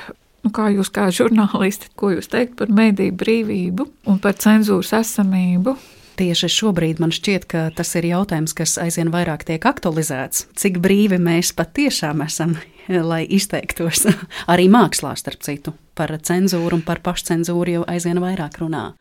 [0.47, 5.75] Nu, kā jūs, kā žurnālisti, ko jūs teikt par mediju brīvību un par cenzūras esamību?
[6.17, 10.47] Tieši šobrīd man šķiet, ka tas ir jautājums, kas aizvien vairāk tiek aktualizēts.
[10.57, 12.55] Cik brīvi mēs patiešām esam,
[13.11, 14.07] lai izteiktos
[14.53, 18.95] arī mākslā, starp citu, par cenzūru un par pašcensūru jau aizvien vairāk runā.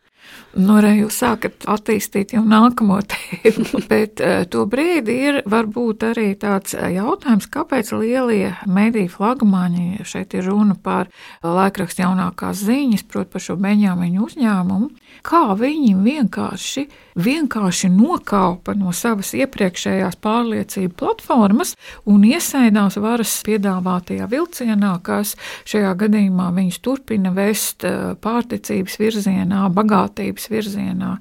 [0.56, 6.26] Nu, arī jūs sākat attīstīt jau nākamo tēmu, bet uh, to brīdi ir varbūt arī
[6.40, 11.08] tāds jautājums, kāpēc lielie mediju flagmaņi, šeit ir runa par
[11.44, 14.92] laikrakstu jaunākās ziņas, proti par šo Beņāmiņu uzņēmumu,
[15.24, 21.74] kā viņi vienkārši, vienkārši nokaupa no savas iepriekšējās pārliecību platformas
[22.08, 25.34] un iesaidās varas piedāvātajā vilcienā, kas
[25.68, 27.86] šajā gadījumā viņus turpina vest
[28.22, 31.16] pārticības virzienā, bagātības virzienā,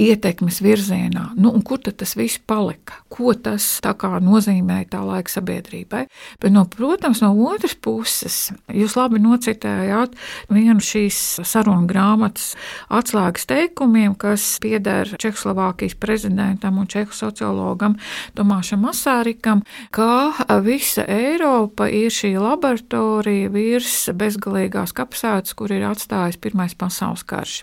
[0.00, 1.32] ietekmes virzienā.
[1.36, 3.00] Nu, kur tad tas viss palika?
[3.12, 6.04] Ko tas nozīmēja tā laika sabiedrībai?
[6.40, 10.16] Bet, no, protams, no otras puses, jūs labi nocitējāt
[10.52, 12.52] vienu šīs sarunu grāmatas
[12.92, 17.98] atslēgas teikumiem, kas pieder Čehoslovākijas prezidentam un čehu sociologam
[18.36, 20.32] Tomāšam Masārikam, ka
[20.64, 27.62] visa Eiropa ir šī laboratorija virs bezgalīgās kapsētas, kur ir atstājis Pirmais pasaules karš.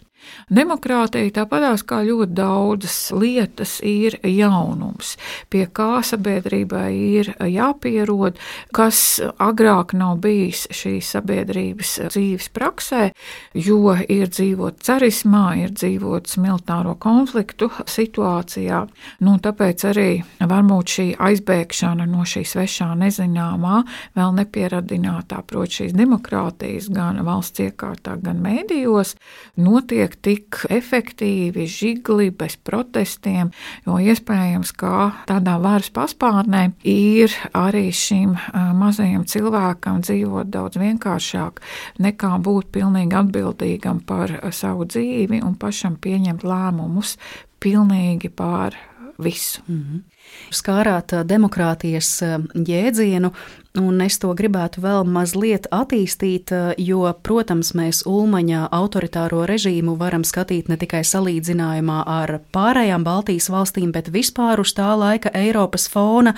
[0.50, 5.16] Demokrātija, tāpatās kā ļoti daudzas lietas, ir jaunums,
[5.50, 6.90] pie kā sabiedrībai
[7.20, 8.40] ir jāpierod,
[8.76, 13.10] kas agrāk nav bijis šīs sabiedrības dzīves praksē,
[13.54, 18.82] jo ir dzīvot carismā, ir dzīvots militāro konfliktu situācijā.
[19.26, 23.84] Nu, tāpēc arī varbūt šī aizbēgšana no šī svešā nezināmā,
[24.18, 29.16] vēl nepieradinātā, proti, šīs demokrātijas gan valsts iekārtā, gan mēdījos,
[29.60, 33.52] notiek tik efektīvi, žigli, bez protestiem,
[33.86, 38.36] jo iespējams, ka tādā varas paspārnē ir arī šim
[38.80, 41.62] mazajam cilvēkam dzīvot daudz vienkāršāk
[42.04, 47.18] nekā būt pilnīgi atbildīgam par savu dzīvi un pašam pieņemt lēmumus
[47.60, 48.78] pilnīgi pār
[49.20, 49.62] visu.
[49.68, 50.19] Mm -hmm.
[50.50, 52.10] Skārāt demokrātijas
[52.56, 53.30] jēdzienu,
[53.78, 60.72] un es to gribētu vēl mazliet attīstīt, jo, protams, mēs Ulmaņa autoritāro režīmu varam skatīt
[60.72, 66.34] ne tikai salīdzinājumā ar pārējām Baltijas valstīm, bet vispār uz tā laika Eiropas fona,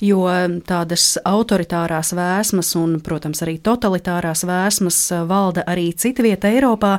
[0.00, 0.24] jo
[0.66, 6.96] tādas autoritārās vēsmas un, protams, arī totalitārās vēsmas valda arī citvieta Eiropā.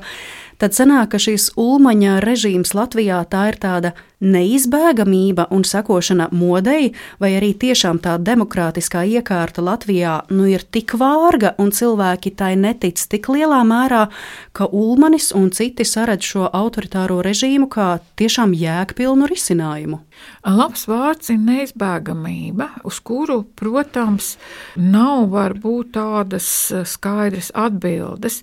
[0.61, 7.33] Tad sanāk, ka šīs ulmaņa režīms Latvijā tā ir tāda neizbēgamība un sekošana modei, vai
[7.39, 13.31] arī tiešām tā demokrātiskā iekārta Latvijā nu ir tik vārga un cilvēki tai netic tik
[13.33, 14.05] lielā mērā,
[14.53, 20.01] ka Ulmanis un citi saredz šo autoritāro režīmu kā tiešām jēgpilnu risinājumu.
[20.45, 24.35] Labs vārds ir neizbēgamība, uz kuru, protams,
[24.77, 26.47] nav varbūt tādas
[26.89, 28.41] skaidras atbildes.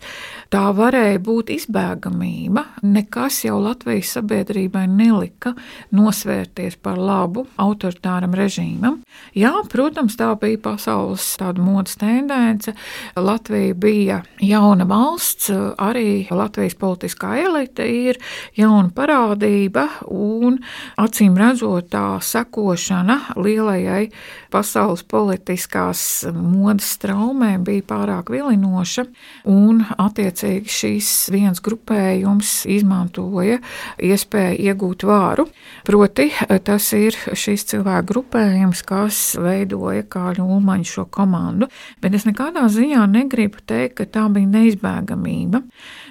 [0.50, 2.64] Tā varēja būt izbēgamība.
[2.86, 5.54] Nekas jau Latvijas sabiedrībai nelika
[5.94, 9.00] nosvērties par labu autoritāram režīmam.
[9.36, 12.74] Jā, protams, tā bija pasaules tāda modes tendence.
[13.16, 18.18] Latvija bija jauna valsts, arī Latvijas politiskā elite ir
[18.56, 20.58] jauna parādība, un
[21.00, 24.08] acīm redzot, tā sekošana lielajai
[24.52, 26.02] pasaules politiskās
[26.32, 29.06] modes traumēm bija pārāk vilinoša,
[29.50, 33.60] un attiecīgi šīs viens grupējums izmantoja
[34.02, 35.48] iespēju iegūt vāru.
[35.86, 36.26] Proti,
[36.66, 41.70] tas ir šis cilvēku grupējums, kas veidoja Kāļu Ulmaņu šo komandu,
[42.02, 45.62] bet es nekādā ziņā negribu teikt, ka tā bija neizbēgamība.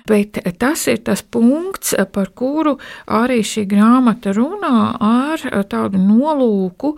[0.07, 2.77] Bet tas ir tas punkts, par kuru
[3.11, 6.93] arī šī grāmata runā ar tādu nolūku,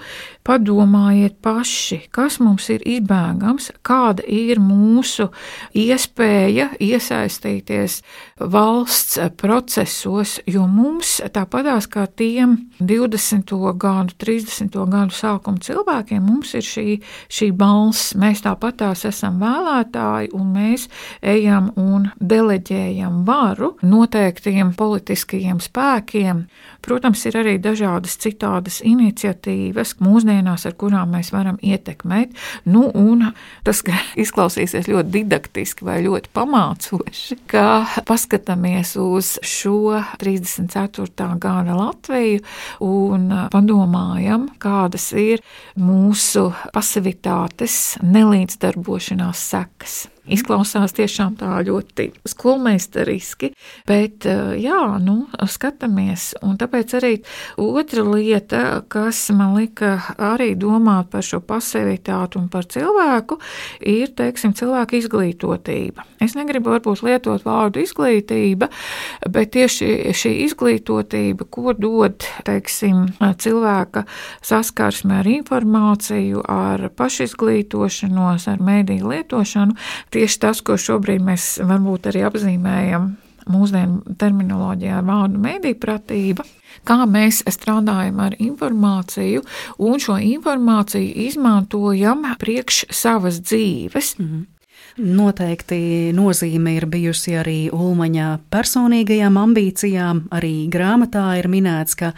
[0.45, 5.30] padomājiet paši, kas mums ir izbēgams, kāda ir mūsu
[5.78, 8.00] iespēja iesaistīties
[8.39, 13.56] valsts procesos, jo mums tāpatās kā tiem 20.
[13.80, 14.78] gadu, 30.
[14.93, 20.89] gadu sākuma cilvēkiem, mums ir šī, šī balss, mēs tāpatās esam vēlētāji un mēs
[21.26, 26.47] ejam un deleģējam delegējam varu noteiktiem politiskajiem spēkiem.
[26.81, 32.31] Protams, ir arī dažādas citādas iniciatīvas mūsdienās, ar kurām mēs varam ietekmēt.
[32.65, 32.91] Nu,
[33.63, 33.83] tas
[34.15, 41.38] izklausīsies ļoti didaktiski vai ļoti pamācoši, ka paskatāmies uz šo 34.
[41.39, 42.43] gada Latviju
[42.79, 45.43] un padomājam, kādas ir
[45.77, 50.07] mūsu pasivitātes, nelīdzdarbošanās sekas.
[50.29, 53.51] Izklausās tiešām tā ļoti skolmeistariski,
[53.89, 54.27] bet
[54.59, 55.17] jā, nu,
[55.49, 56.31] skatāmies.
[56.45, 57.13] Un tāpēc arī
[57.59, 63.39] otra lieta, kas man lika arī domāt par šo pasivitāti un par cilvēku,
[63.81, 66.05] ir, teiksim, cilvēka izglītotība.
[66.23, 68.69] Es negribu varbūt lietot vārdu izglītība,
[69.31, 74.03] bet tieši šī izglītotība, ko dod, teiksim, cilvēka
[74.45, 79.77] saskarsme ar informāciju, ar pašizglītošanos, ar mēdīju lietošanu,
[80.19, 83.13] tieši tas, ko šobrīd mēs varbūt arī apzīmējam
[83.49, 86.43] mūsdienu terminoloģijā ar vārdu medīpratība,
[86.88, 89.45] kā mēs strādājam ar informāciju
[89.88, 94.17] un šo informāciju izmantojam priekš savas dzīves.
[94.20, 94.59] Mm -hmm.
[95.00, 100.20] Noteikti nozīme ir bijusi arī Ulmaņa personīgajām ambīcijām.
[100.36, 102.10] Arī grāmatā ir minēts, ka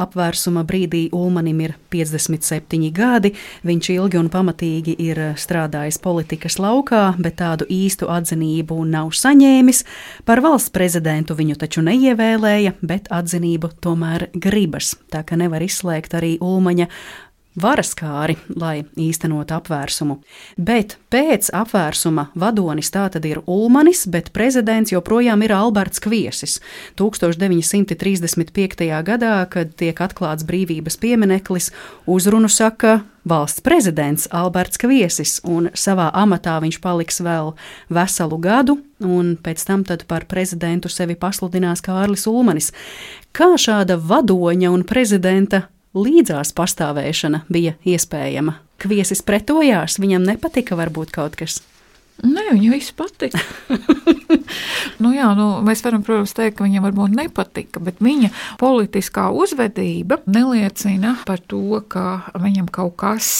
[0.00, 3.34] apvērsuma brīdī Ulmanim ir 57 gadi.
[3.68, 9.84] Viņš ilgi un pamatīgi ir strādājis politikas laukā, bet tādu īstu atzinību nav saņēmis.
[10.24, 14.94] Par valsts prezidentu viņu taču neievēlēja, bet atzinību tomēr gribas.
[15.12, 16.88] Tā ka nevar izslēgt arī Ulmaņa
[17.58, 20.20] varaskāri, lai īstenotu apvērsumu.
[20.56, 26.60] Bet pēc apvērsuma vadonis tātad ir Ulmanis, bet prezidents joprojām ir Alberts Kviesis.
[27.00, 29.02] 1935.
[29.06, 31.72] gadā, kad tiek atklāts brīvības piemineklis,
[32.06, 37.52] uzrunu saka valsts prezidents Alberts Kviesis, un savā amatā viņš paliks vēl
[37.90, 42.72] veselu gadu, un pēc tam par prezidentu sevi pasludinās Kārlis Ulmanis.
[43.32, 45.66] Kā šāda vadoņa un prezidenta
[45.96, 48.58] līdzās pastāvēšana bija iespējama.
[48.80, 51.60] Kviesis pretojās, viņam nepatika varbūt kaut kas.
[52.20, 53.40] Nē, viņam viss patika.
[55.02, 58.28] nu, jā, nu, mēs varam, protams, teikt, ka viņam varbūt nepatika, bet viņa
[58.60, 63.30] politiskā uzvedība neliecina par to, ka viņam kaut kas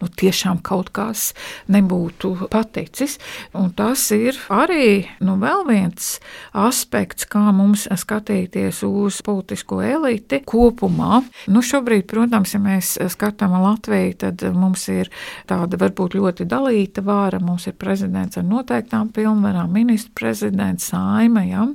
[0.00, 1.32] nu, tiešām kaut kas
[1.70, 3.18] nebūtu paticis.
[3.56, 6.10] Un tas ir arī nu, vēl viens
[6.56, 11.22] aspekts, kā mums skatīties uz politisko eliti kopumā.
[11.50, 15.10] Nu, šobrīd, protams, ja mēs skatām Latviju, tad mums ir
[15.48, 17.40] tāda varbūt ļoti dalīta vāra.
[17.42, 21.44] Mums ir prezidents ar noteiktām pilnvarām, ministrs prezidents, saima.
[21.46, 21.66] Ja?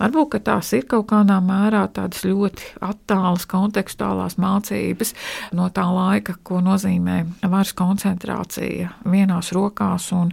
[0.00, 5.14] Varbūt tās ir kaut kādā mērā tādas ļoti attālas kontekstuālās mācības
[5.56, 10.30] no tā laika, ko nozīmē varas varas koncentrācija vienās rokās un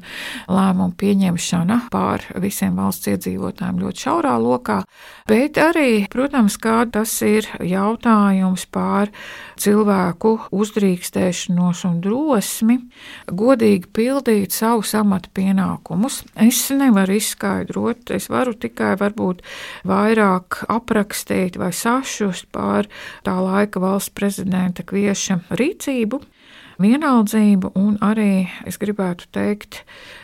[0.48, 4.84] lēmumu pieņemšana pār visiem valsts iedzīvotājiem ļoti šaurā lokā,
[5.28, 9.12] bet arī, protams, kā tas ir jautājums par
[9.58, 12.78] cilvēku uzdrīkstēšanos un drosmi
[13.28, 16.24] godīgi pildīt savus amata pienākumus.
[16.36, 19.44] Es nevaru izskaidrot, es varu tikai varbūt
[19.86, 22.88] vairāk aprakstīt vai sašust par
[23.24, 26.22] tā laika valsts prezidenta kvieša rīcību
[26.82, 29.84] vienaldzību un arī, es gribētu teikt,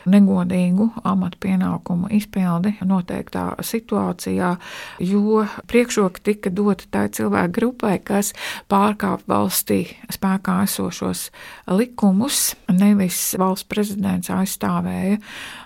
[0.10, 4.56] negodīgu amatu pienākumu izpildi noteiktā situācijā,
[5.04, 8.34] jo priekšroka tika dota tai cilvēku grupai, kas
[8.72, 9.82] pārkāp valstī
[10.12, 11.30] spēkā esošos
[11.72, 15.20] likumus, nevis valsts prezidents aizstāvēja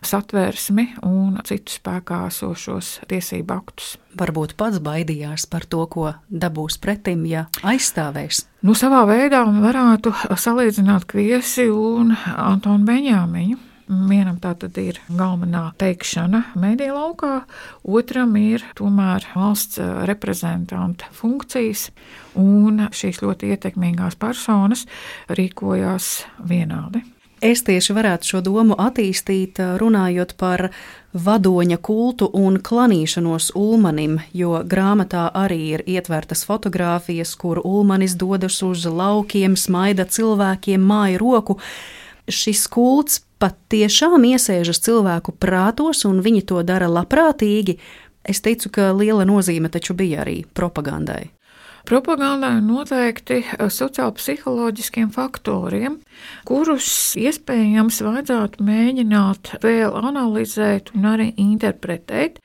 [0.06, 7.26] satversmi un citus spēkā esošos tiesību aktus varbūt pats baidījās par to, ko dabūs pretim,
[7.30, 8.46] ja aizstāvēs.
[8.66, 13.75] Nu, savā veidā varētu salīdzināt Kviesi un Antonu Beņāmiņu.
[13.86, 17.34] Vienam tā tad ir galvenā teikšana mediju laukā,
[17.86, 19.78] otram ir tomēr valsts
[20.10, 21.92] reprezentanta funkcijas,
[22.34, 24.88] un šīs ļoti ietekmīgās personas
[25.30, 27.04] rīkojās vienādi.
[27.46, 30.70] Es tieši varētu šo domu attīstīt, runājot par
[31.14, 38.88] vadoņa kultu un klanīšanos Ulmanim, jo grāmatā arī ir ietvertas fotogrāfijas, kur Ulmanis dodas uz
[38.90, 41.60] laukiem, smaida cilvēkiem māju roku.
[42.26, 47.80] Šis kults pat tiešām iesēžas cilvēku prātos, un viņi to dara labprātīgi.
[48.26, 51.36] Es teicu, ka liela nozīme taču bija arī propagandai
[51.86, 56.00] propagandai noteikti sociālpsiholoģiskiem faktoriem,
[56.48, 56.88] kurus
[57.20, 62.42] iespējams vajadzētu mēģināt vēl analizēt un arī interpretēt.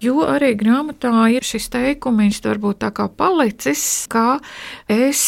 [0.00, 4.38] Jo arī grāmatā ir šis teikums, varbūt tā kā palicis, kā
[4.88, 5.20] es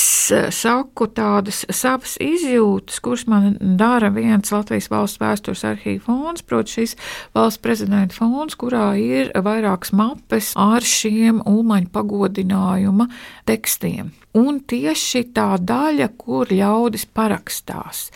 [0.56, 6.96] saku tādas savas izjūtas, kuras man dara viens Latvijas valsts vēstures arhīva fonds, proti šis
[7.36, 13.10] valsts prezidenta fonds, kurā ir vairākas mapes ar šiem ulmaņu pagodinājuma
[13.44, 14.14] tekstiem.
[14.32, 18.06] Un tieši tā daļa, kur ļaudis parakstās.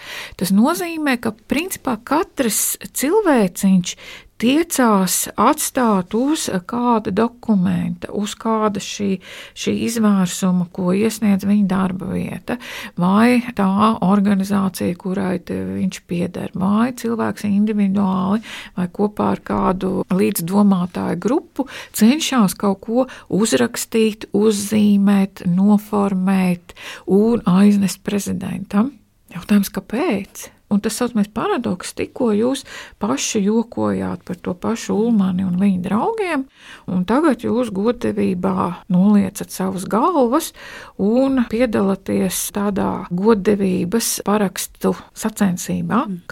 [0.40, 3.92] Tas nozīmē, ka principā katrs cilvēciņš
[4.41, 9.18] tiecās atstāt uz kāda dokumenta, uz kāda šī,
[9.57, 12.59] šī izvērsuma, ko iesniedz viņa darba vieta,
[13.01, 13.68] vai tā
[14.05, 18.43] organizācija, kurai viņš pieder, vai cilvēks individuāli
[18.76, 26.76] vai kopā ar kādu līdzdomātāju grupu cenšas kaut ko uzrakstīt, uzzīmēt, noformēt
[27.07, 28.93] un aiznest prezidentam.
[29.32, 30.51] Jautājums, kāpēc?
[30.68, 32.64] Un tas saucamais paradoks, tikko jūs
[33.02, 36.42] paši jokojāt par to pašu Ulmani un viņa draugiem,
[36.90, 38.54] un tagad jūs goddevībā
[38.90, 40.50] noliecat savas galvas
[40.98, 46.02] un piedalāties tādā goddevības parakstu sacensībā.
[46.08, 46.26] Mm.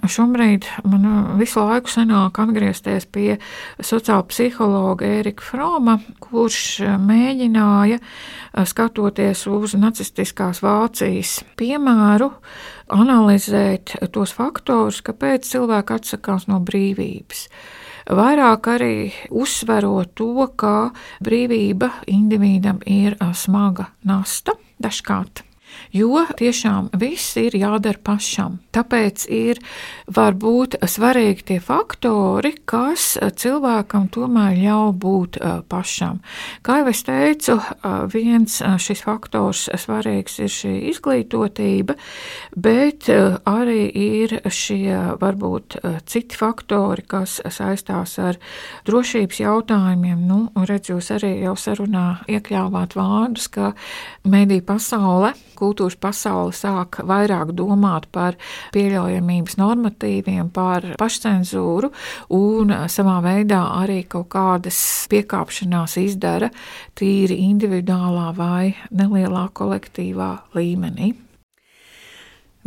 [0.00, 1.02] Šobrīd man
[1.36, 3.34] visu laiku sanāk atgriezties pie
[3.84, 7.98] sociāla psihologa Ērika Froma, kurš mēģināja,
[8.64, 12.30] skatoties uz nacistiskās Vācijas piemēru,
[12.96, 17.44] analizēt tos faktorus, kāpēc cilvēki atsakās no brīvības.
[18.10, 18.94] Vairāk arī
[19.28, 20.90] uzsverot to, ka
[21.20, 25.44] brīvība individam ir smaga nasta dažkārt
[25.92, 28.58] jo tiešām viss ir jādara pašam.
[28.74, 29.60] Tāpēc ir
[30.10, 35.38] varbūt svarīgi tie faktori, kas cilvēkam tomēr ļauj būt
[35.70, 36.20] pašam.
[36.66, 37.58] Kā jau es teicu,
[38.12, 41.96] viens šis faktors svarīgs ir šī izglītotība,
[42.54, 48.38] bet arī ir šie varbūt citi faktori, kas saistās ar
[48.86, 50.26] drošības jautājumiem.
[50.30, 53.72] Nu, redz, jūs arī jau sarunā iekļāvāt vārdus, ka
[54.24, 58.38] mediju pasaule kultūras pasaule sāk vairāk domāt par
[58.74, 61.92] pieļaujamības normatīviem, par pašcensūru
[62.36, 64.80] un savā veidā arī kaut kādas
[65.12, 66.50] piekāpšanās izdara
[66.98, 71.14] tīri individuālā vai nelielā kolektīvā līmenī.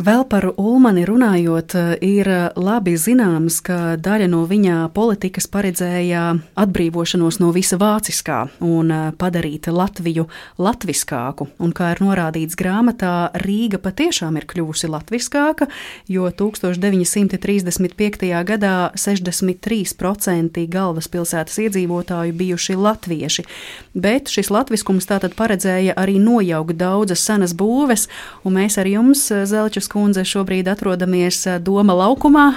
[0.03, 2.27] Vēl par Ulmani runājot, ir
[2.57, 6.23] labi zināms, ka daļa no viņa politikas paredzēja
[6.59, 8.89] atbrīvošanos no visa vāciskā un
[9.21, 10.25] padarīt Latviju
[10.57, 11.47] latviskāku.
[11.61, 15.69] Un, kā ir norādīts grāmatā, Rīga patiešām ir kļuvusi latviskāka,
[16.09, 18.33] jo 1935.
[18.49, 23.47] gadā 63% galvaspilsētas iedzīvotāju bijuši latvieši,
[23.93, 28.09] bet šis latviskums tātad paredzēja arī nojaukt daudzas senas būves,
[28.43, 32.47] un mēs ar jums, Zelča Rožas kundze šobrīd atrodamies eh, Doma laukumā,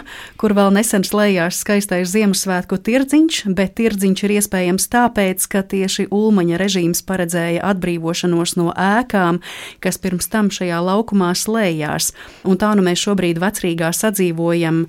[0.41, 6.61] kur vēl nesen slēdzās skaistais Ziemassvētku tirdziņš, bet tirdziņš ir iespējams tāpēc, ka tieši Ulmaņa
[6.62, 9.43] režīms paredzēja atbrīvošanos no ēkām,
[9.84, 12.12] kas pirms tam šajā laukumā slēdzās.
[12.49, 14.87] Un tā nu mēs šobrīd vecrīgā sadzīvojam.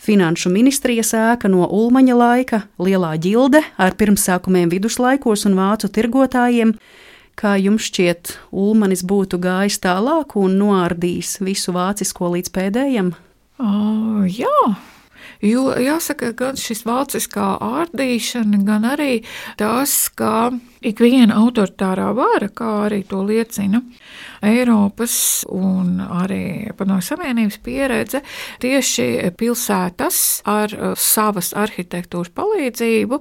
[0.00, 6.72] Finanšu ministrijas ēka no Ulmaņa laika, lielā ģilde ar pirmsākumiem viduslaikos un vācu tirgotājiem,
[7.38, 13.12] Kā jums šķiet, Ulmanis būtu gājis tālāk un noārdījis visu vācisko līdz pēdējiem?
[13.60, 14.56] Uh, jā,
[15.40, 19.22] Jo jāsaka, gan šis vāciskā ārdīšana, gan arī
[19.60, 20.50] tas, ka
[20.86, 23.82] ikviena autoritārā vara, kā arī to liecina
[24.44, 28.22] Eiropas un arī Padomju Savienības pieredze,
[28.62, 33.20] tieši pilsētas ar uh, savas arhitektūras palīdzību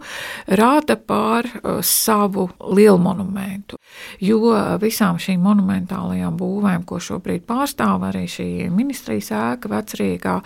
[0.60, 3.80] rāda par uh, savu lielu monumentu.
[4.24, 10.38] Jo visām šīm monumentālajām būvēm, ko šobrīd pārstāv arī šī ministrijas ēka, vecrīgā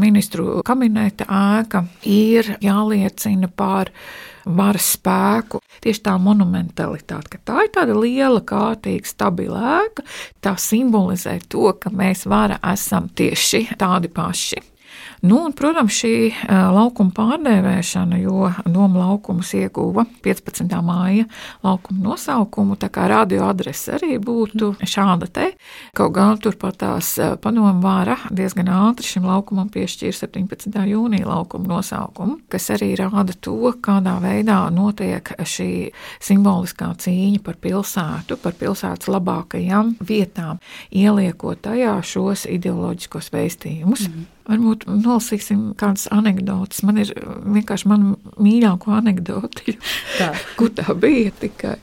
[0.00, 3.92] ministru kabineta ēka, ir jāliecina par
[4.46, 5.60] varas spēku.
[5.84, 10.06] Tieši tā monumentalitāte, ka tā ir tāda liela, kārtīga, stabila ēka,
[10.44, 14.62] tā simbolizē to, ka mēs vara esam tieši tādi paši.
[15.26, 16.14] Nu, un, protams, šī
[16.46, 20.68] laukuma pārdēvēšana, jo Doma laukums ieguva 15.
[20.84, 21.24] māja
[21.64, 25.48] laukuma nosaukumu, tā kā radio adrese arī būtu šāda te.
[25.96, 30.76] Kaut gan turpat tās padomu vāra diezgan ātri šim laukumam piešķīra 17.
[30.92, 35.70] jūnija laukuma nosaukumu, kas arī rāda to, kādā veidā notiek šī
[36.22, 40.62] simboliskā cīņa par pilsētu, par pilsētas labākajām vietām,
[40.92, 44.08] ieliekot tajā šos ideoloģiskos vēstījumus.
[44.10, 44.35] Mm.
[44.46, 46.84] Varbūt nolasīsim kādas anekdotas.
[46.86, 49.76] Man ir vienkārši mana mīļākā anekdote,
[50.58, 51.76] kur tā bija tikai.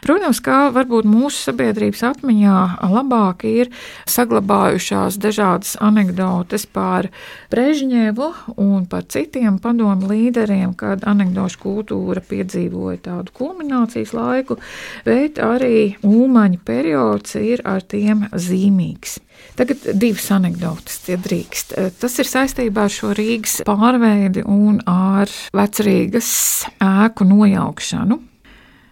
[0.00, 2.56] Protams, kā varbūt mūsu sabiedrības atmiņā
[2.88, 3.68] labāk ir
[4.08, 7.10] saglabājušās dažādas anekdotes par
[7.52, 8.30] Brežņevu
[8.64, 14.56] un par citiem padomu līderiem, kad anekdošu kultūra piedzīvoja tādu kulminācijas laiku,
[15.04, 19.18] bet arī Ulmaņa periods ir ar tiem zīmīgs.
[19.58, 21.74] Tagad divas anekdotas, ja drīkst.
[22.00, 26.32] Tas ir saistībā ar šo Rīgas pārveidi un ar vecrīgas
[26.80, 28.20] ēku nojaukšanu.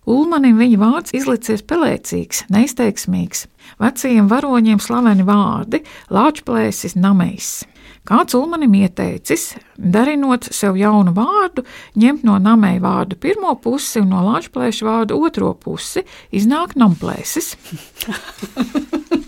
[0.09, 3.45] Ulmanim viņa vārds izlicies pelēcīgs, neizteiksmīgs,
[3.83, 5.83] vecajiem varoņiem slaveni vārdi-
[6.17, 7.67] Lāčplēsis, Namejs.
[8.09, 14.25] Kāds Ulmanim ieteicis, darinot sev jaunu vārdu, ņemt no namēja vārdu pirmo pusi un no
[14.31, 17.57] lāčplēša vārdu otro pusi, iznāk namplēsis.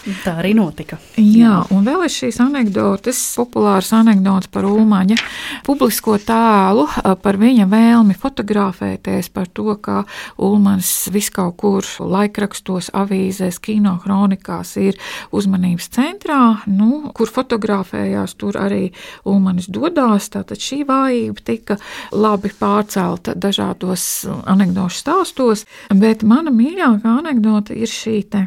[0.00, 0.96] Tā arī notika.
[1.20, 5.18] Jā, un vēl ir šīs anekdotes, populāras anekdotes par Ulmaņa
[5.66, 6.86] publisko tēlu,
[7.20, 10.04] par viņa vēlmi fotografēties, par to, ka
[10.40, 14.96] Ulmans viskaut kur laikrakstos, avīzēs, kino kronikās ir
[15.36, 16.40] uzmanības centrā,
[16.70, 18.86] nu, kur fotografējās, tur arī
[19.28, 20.30] Ulmanis dodās.
[20.32, 21.76] Tātad šī vājība tika
[22.16, 24.06] labi pārcelta dažādos
[24.48, 28.46] anekdošu stāstos, bet mana mīļākā anekdote ir šī te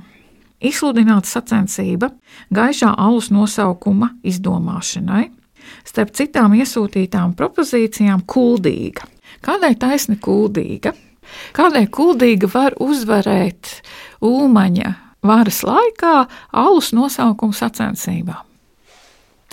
[0.63, 2.11] izsludināta sacensība
[2.53, 5.29] gaišā alus nosaukuma izdomāšanai.
[5.87, 9.07] starp citām iesūtītām propozīcijām kuldīga.
[9.43, 10.93] Kādai taisni kuldīga?
[11.55, 13.81] Kādai kuldīga var uzvarēt
[14.21, 14.93] Ulmaņa
[15.23, 18.41] varas laikā alus nosaukumu sacensībā?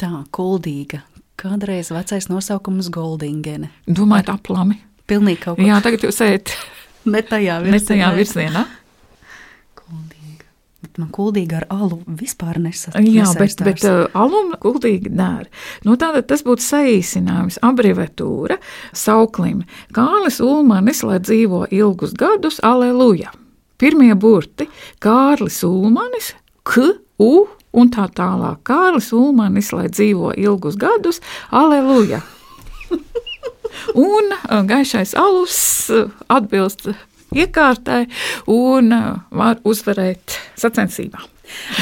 [0.01, 1.05] Tā, kuldīga.
[1.41, 3.71] Kādreiz vecais nosaukums Goldingene.
[3.89, 4.81] Domājat, aplami?
[5.09, 5.67] Pilnīgi kaut kas.
[5.67, 6.53] Jā, tagad jūs ejat
[7.09, 7.89] Ne tajā ne virzienā.
[7.89, 8.65] tajā virzienā.
[10.81, 12.95] Bet man kuldīga ar alu vispār nesas.
[13.05, 15.51] Jā, bet, bet uh, alum kuldīgi dēr.
[15.85, 18.57] Nu, tātad tas būtu saīsinājums, abreviatūra
[18.97, 19.67] sauklim.
[19.97, 23.35] Kārlis Ulmanis, lai dzīvo ilgus gadus, aleluja.
[23.81, 24.71] Pirmie burti-
[25.05, 26.33] Kārlis Ulmanis,
[26.65, 28.63] K, U un tā tālāk.
[28.65, 31.21] Kārlis Ulmanis, lai dzīvo ilgus gadus,
[31.53, 32.23] aleluja.
[33.95, 35.57] Un uh, gaišais alus
[35.93, 36.89] uh, atbilst
[37.35, 38.07] iekārtai
[38.51, 41.23] un uh, var uzvarēt sacensībā.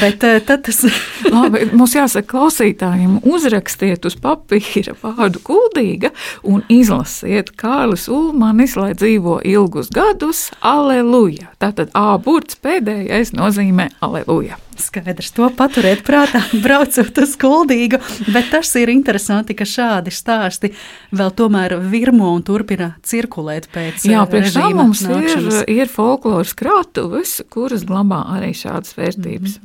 [0.00, 0.80] bet uh, tad tas
[1.34, 9.40] Labi, mums jāsaka, klausītājiem, uzrakstiet uz papīra vārdu kuldīga un izlasiet Kārlis Ulmanis, lai dzīvo
[9.44, 11.52] ilgus gadus, aleluja.
[11.60, 14.60] Tātad A burts pēdējais nozīmē aleluja.
[14.82, 18.00] Skaidrs, to paturēt prātā, braucot uz kuldīgu.
[18.34, 20.72] Bet tas ir interesanti, ka šādi stāsti
[21.14, 25.62] vēl tomēr virmo un turpina cirkulēt pēc Jā, uh, priekš tam mums ir, nākšanas.
[25.72, 29.58] ir folkloras krātuves, kuras glabā arī šādas vērtības.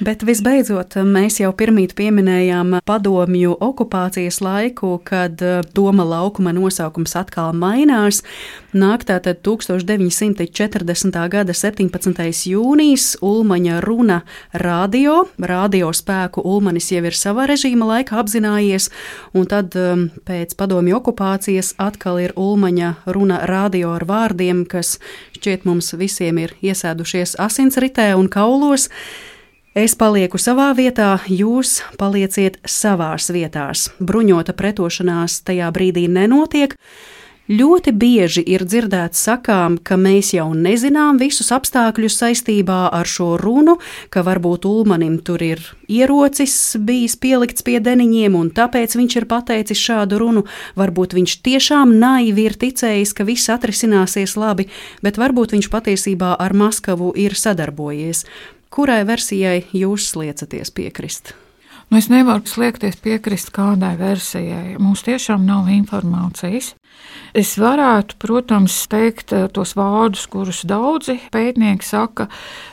[0.00, 7.52] Bet visbeidzot, mēs jau pirmīt pieminējām padomju okupācijas laiku, kad eh, Doma laukuma nosaukums atkal
[7.52, 8.22] mainās.
[8.72, 11.20] Nāk tātad 1940.
[11.34, 12.24] gada 17.
[12.48, 14.22] jūnijas Ulmaņa runa
[14.56, 15.26] radio.
[15.36, 18.88] Radio spēku Ulmanis jau ir savā režīma laikā apzinājies,
[19.36, 24.96] un tad um, pēc padomju okupācijas atkal ir Ulmaņa runa radio ar vārdiem, kas
[25.36, 28.88] šķiet mums visiem ir iesēdušies asinsritē un kaulos.
[29.70, 33.84] Es palieku savā vietā, jūs palieciet savās vietās.
[34.02, 36.74] Bruņota pretošanās tajā brīdī nenotiek.
[37.46, 43.78] Ļoti bieži ir dzirdēts sakām, ka mēs jau nezinām visus apstākļus saistībā ar šo runu,
[44.10, 49.86] ka varbūt Ulmanim tur ir ierocis bijis pielikts pie deniņiem, un tāpēc viņš ir pateicis
[49.86, 50.48] šādu runu.
[50.74, 54.66] Varbūt viņš tiešām naivi ir ticējis, ka viss atrisināsies labi,
[54.98, 58.26] bet varbūt viņš patiesībā ar Maskavu ir sadarbojies.
[58.70, 61.32] Kurai versijai jūs sliecaties piekrist?
[61.90, 64.76] Nu, es nevaru sliekties piekrist kādai versijai.
[64.78, 66.76] Mums tiešām nav informācijas.
[67.36, 72.26] Es varētu, protams, teikt eh, tos vārdus, kurus daudzi pētnieki saka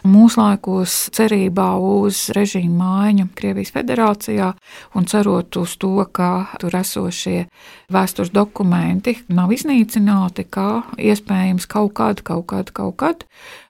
[0.08, 4.52] mūsdienās, cerībā uz režīmu maiņu Krievijas federācijā
[4.98, 7.46] un cerot uz to, ka tur esošie
[7.94, 13.26] vēstures dokumenti nav iznīcināti, ka iespējams kaut kad, kaut kad, kaut kad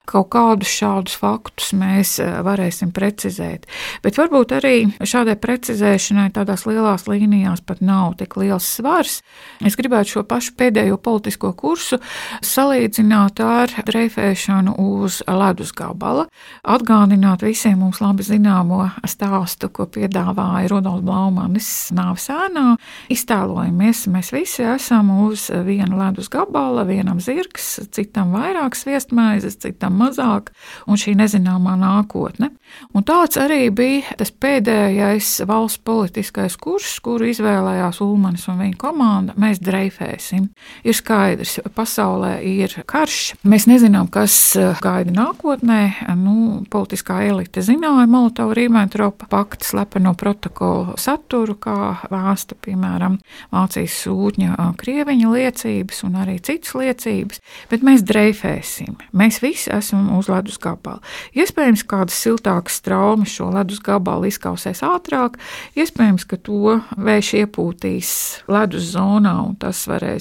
[0.07, 3.67] kaut kādus šādus faktus mēs eh, varēsim precizēt.
[4.05, 9.19] Bet varbūt arī šādai precizēšanai tādās lielās līnijās pat nav tik liels svars.
[9.65, 11.99] Es gribētu šo pašu pēdējo politisko kursu
[12.45, 16.27] salīdzināt ar dreifēšanu uz ledus gabala,
[16.67, 22.75] atgādināt visiem mums labi zināmo stāstu, ko piedāvāja Rudolf Blaumanis nāves ēnā.
[23.13, 30.53] Iztēlojamies, mēs visi esam uz viena ledus gabala, vienam zirgs, citam vairāk sviestmaizes, citam mazāk,
[30.87, 32.51] un šī nezināmā nākotne.
[32.93, 39.35] Un tāds arī bija tas pēdējais valsts politiskais kurs, kuru izvēlējās Ulmanis un viņa komanda.
[39.39, 40.26] Mēs dreifēsim.
[40.35, 43.37] Ir skaidrs, ka pasaulē ir karš.
[43.47, 45.79] Mēs nezinām, kas eh, gaida nākotnē.
[46.19, 51.77] Nu, politiskā elite zināja Molotova-Ribbentropa pakta slepeno protokolu saturu, kā
[52.11, 53.19] vēsta, piemēram,
[53.53, 58.97] Vācijas sūtņa eh, krieviņa liecības un arī citas liecības, bet mēs dreifēsim.
[59.17, 61.01] Mēs visi esam uz ledus gabala.
[61.37, 65.37] Iespējams, kādas siltākas traumas šo ledus gabalu izkausēs ātrāk,
[65.77, 68.11] iespējams, ka to vējš iepūtīs
[68.51, 70.16] ledus zonā un tas varēs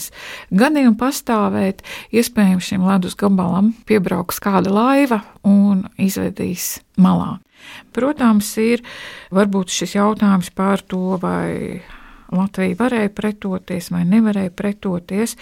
[0.50, 1.82] gadiem pastāvēt.
[2.14, 7.36] Iespējams, šim ledus gabalam piebrauks kāda laiva un izvedīs malā.
[7.96, 8.82] Protams, ir
[9.34, 11.80] varbūt šis jautājums par to, vai
[12.34, 15.36] Latvija varēja pretoties vai nevarēja pretoties.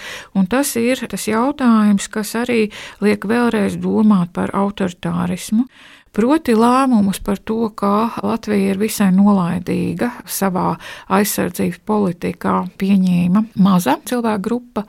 [0.53, 2.69] Tas ir tas jautājums, kas arī
[3.05, 5.67] liek vēlreiz domāt par autoritārismu.
[6.15, 10.77] Proti lēmumus par to, kā Latvija ir visai nolaidīga savā
[11.11, 14.85] aizsardzības politikā, pieņēma maza cilvēku grupa,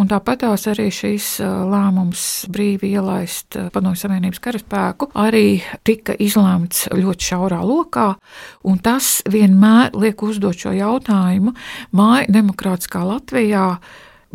[0.00, 7.60] un tāpatās arī šis lēmums brīvi ielaist Padomju Savienības karaspēku arī tika izlemts ļoti šaurā
[7.60, 8.14] lokā,
[8.64, 11.52] un tas vienmēr liek uzdot šo jautājumu,
[11.92, 13.74] vai demokrātiskā Latvijā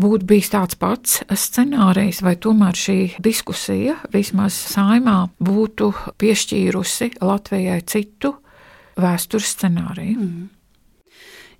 [0.01, 5.91] būtu bijis tāds pats scenārijs, vai tomēr šī diskusija vismaz saimā būtu
[6.21, 8.35] piešķīrusi Latvijai citu
[8.99, 10.19] vēstures scenāriju.
[10.19, 10.54] Mm.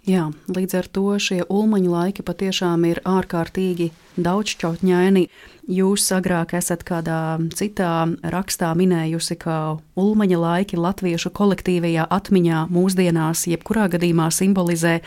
[0.06, 3.88] Jā, līdz ar to šie ulmaņa laiki patiešām ir ārkārtīgi
[4.22, 5.24] daudzšķautņaini.
[5.66, 9.56] Jūs agrāk esat kādā citā rakstā minējusi, ka
[9.98, 15.00] ulmaņa laiki latviešu kolektīvajā atmiņā mūsdienās jebkurā gadījumā simbolizē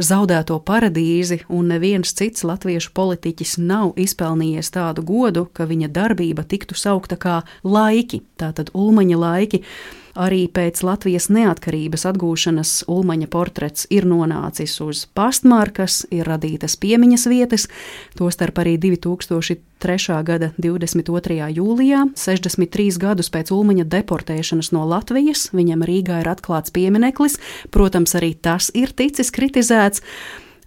[0.00, 6.72] zaudēto paradīzi, un neviens cits latviešu politiķis nav izpelnījies tādu godu, ka viņa darbība tiktu
[6.72, 9.66] saukta kā laiki, tātad ulmaņa laiki.
[10.18, 17.68] Arī pēc Latvijas neatkarības atgūšanas Ulmaņa portrets ir nonācis uz pastmarkas, ir radītas piemiņas vietas,
[18.18, 20.16] tostarp arī 2003.
[20.26, 21.38] gada 22.
[21.60, 27.38] jūlijā, 63 gadus pēc Ulmaņa deportēšanas no Latvijas, viņam Rīgā ir atklāts piemineklis,
[27.70, 30.02] protams, arī tas ir ticis kritizēts.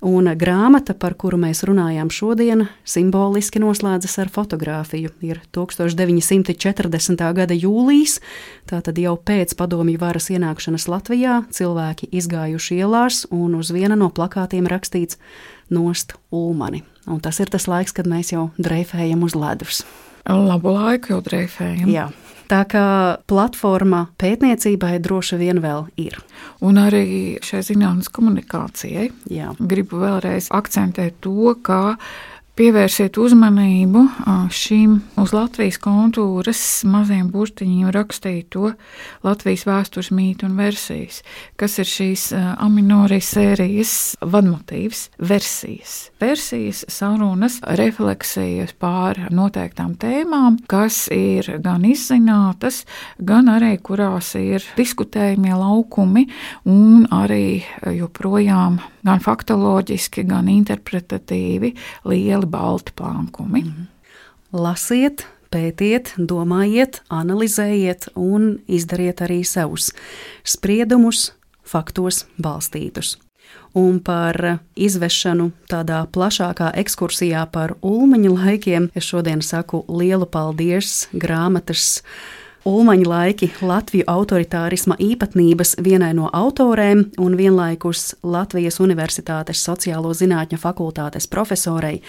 [0.02, 5.12] Un grāmata, par kuru mēs runājām šodien, simboliski noslēdzas ar fotografiju.
[5.22, 7.22] Ir 1940.
[7.38, 8.18] gada jūlijas,
[8.66, 14.66] tātad jau pēc padomju varas ienākšanas Latvijā, cilvēki izgājuši ielās, un uz viena no plakātiem
[14.66, 15.22] rakstīts
[15.70, 16.82] Nost Ulmani.
[17.06, 19.84] Un tas ir tas laiks, kad mēs jau dreifējam uz ledus.
[20.26, 21.94] Labu laiku jau dreifējam.
[21.94, 22.10] Jā.
[22.52, 22.86] Tā kā
[23.32, 26.18] platforma pētniecībai droši vien vēl ir.
[26.60, 29.08] Un arī šai zinātnīs komunikācijai.
[29.32, 29.54] Jā.
[29.56, 31.96] Gribu vēlreiz akcentēt to, ka
[32.52, 34.02] Pievērsiet uzmanību
[34.52, 38.74] šīm uz Latvijas kontūras maziem burtiņiem rakstīto
[39.24, 41.22] Latvijas vēstures mītu un versijas,
[41.56, 46.12] kas ir šīs aminorijas sērijas vadmotīvs- versijas.
[46.20, 52.84] Versijas sarunas refleksijas pār noteiktām tēmām, kas ir gan izzinātas,
[53.24, 56.28] gan arī kurās ir diskutējumie laukumi
[56.66, 61.74] un arī joprojām gan faktoloģiski, gan interpretatīvi
[62.42, 63.62] lieli balti plankumi.
[63.62, 63.86] Mm -hmm.
[64.54, 69.94] Lasiet, pētiet, domājiet, analizējiet un izdariet arī savus
[70.44, 71.34] spriedumus,
[71.64, 73.18] faktos balstītus.
[73.74, 82.02] Un par izvešanu tādā plašākā ekskursijā par ulmaņa laikiem es šodien saku lielu paldies grāmatas
[82.62, 91.26] Ulmaņa laiki Latviju autoritārisma īpatnības vienai no autorēm un vienlaikus Latvijas Universitātes sociālo zinātņu fakultātes
[91.26, 92.04] profesorei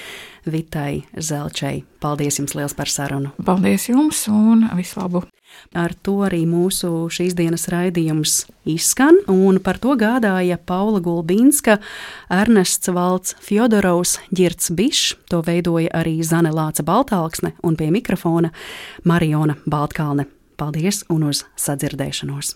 [0.44, 1.86] Vitai Zelčai.
[2.04, 3.30] Paldies jums liels par sarunu!
[3.46, 5.30] Paldies jums un vislabāk!
[5.72, 11.78] Ar to arī mūsu šīs dienas raidījums izskan, un par to gādāja Paula Gulbīnska,
[12.32, 18.52] Ernests Valds, Fjodorovs, Girts Bišs, to veidoja arī Zane Lāca Baltāksne un pie mikrofona
[19.08, 20.28] Mariona Baltkalne.
[20.62, 22.52] Paldies un uz sadzirdēšanos!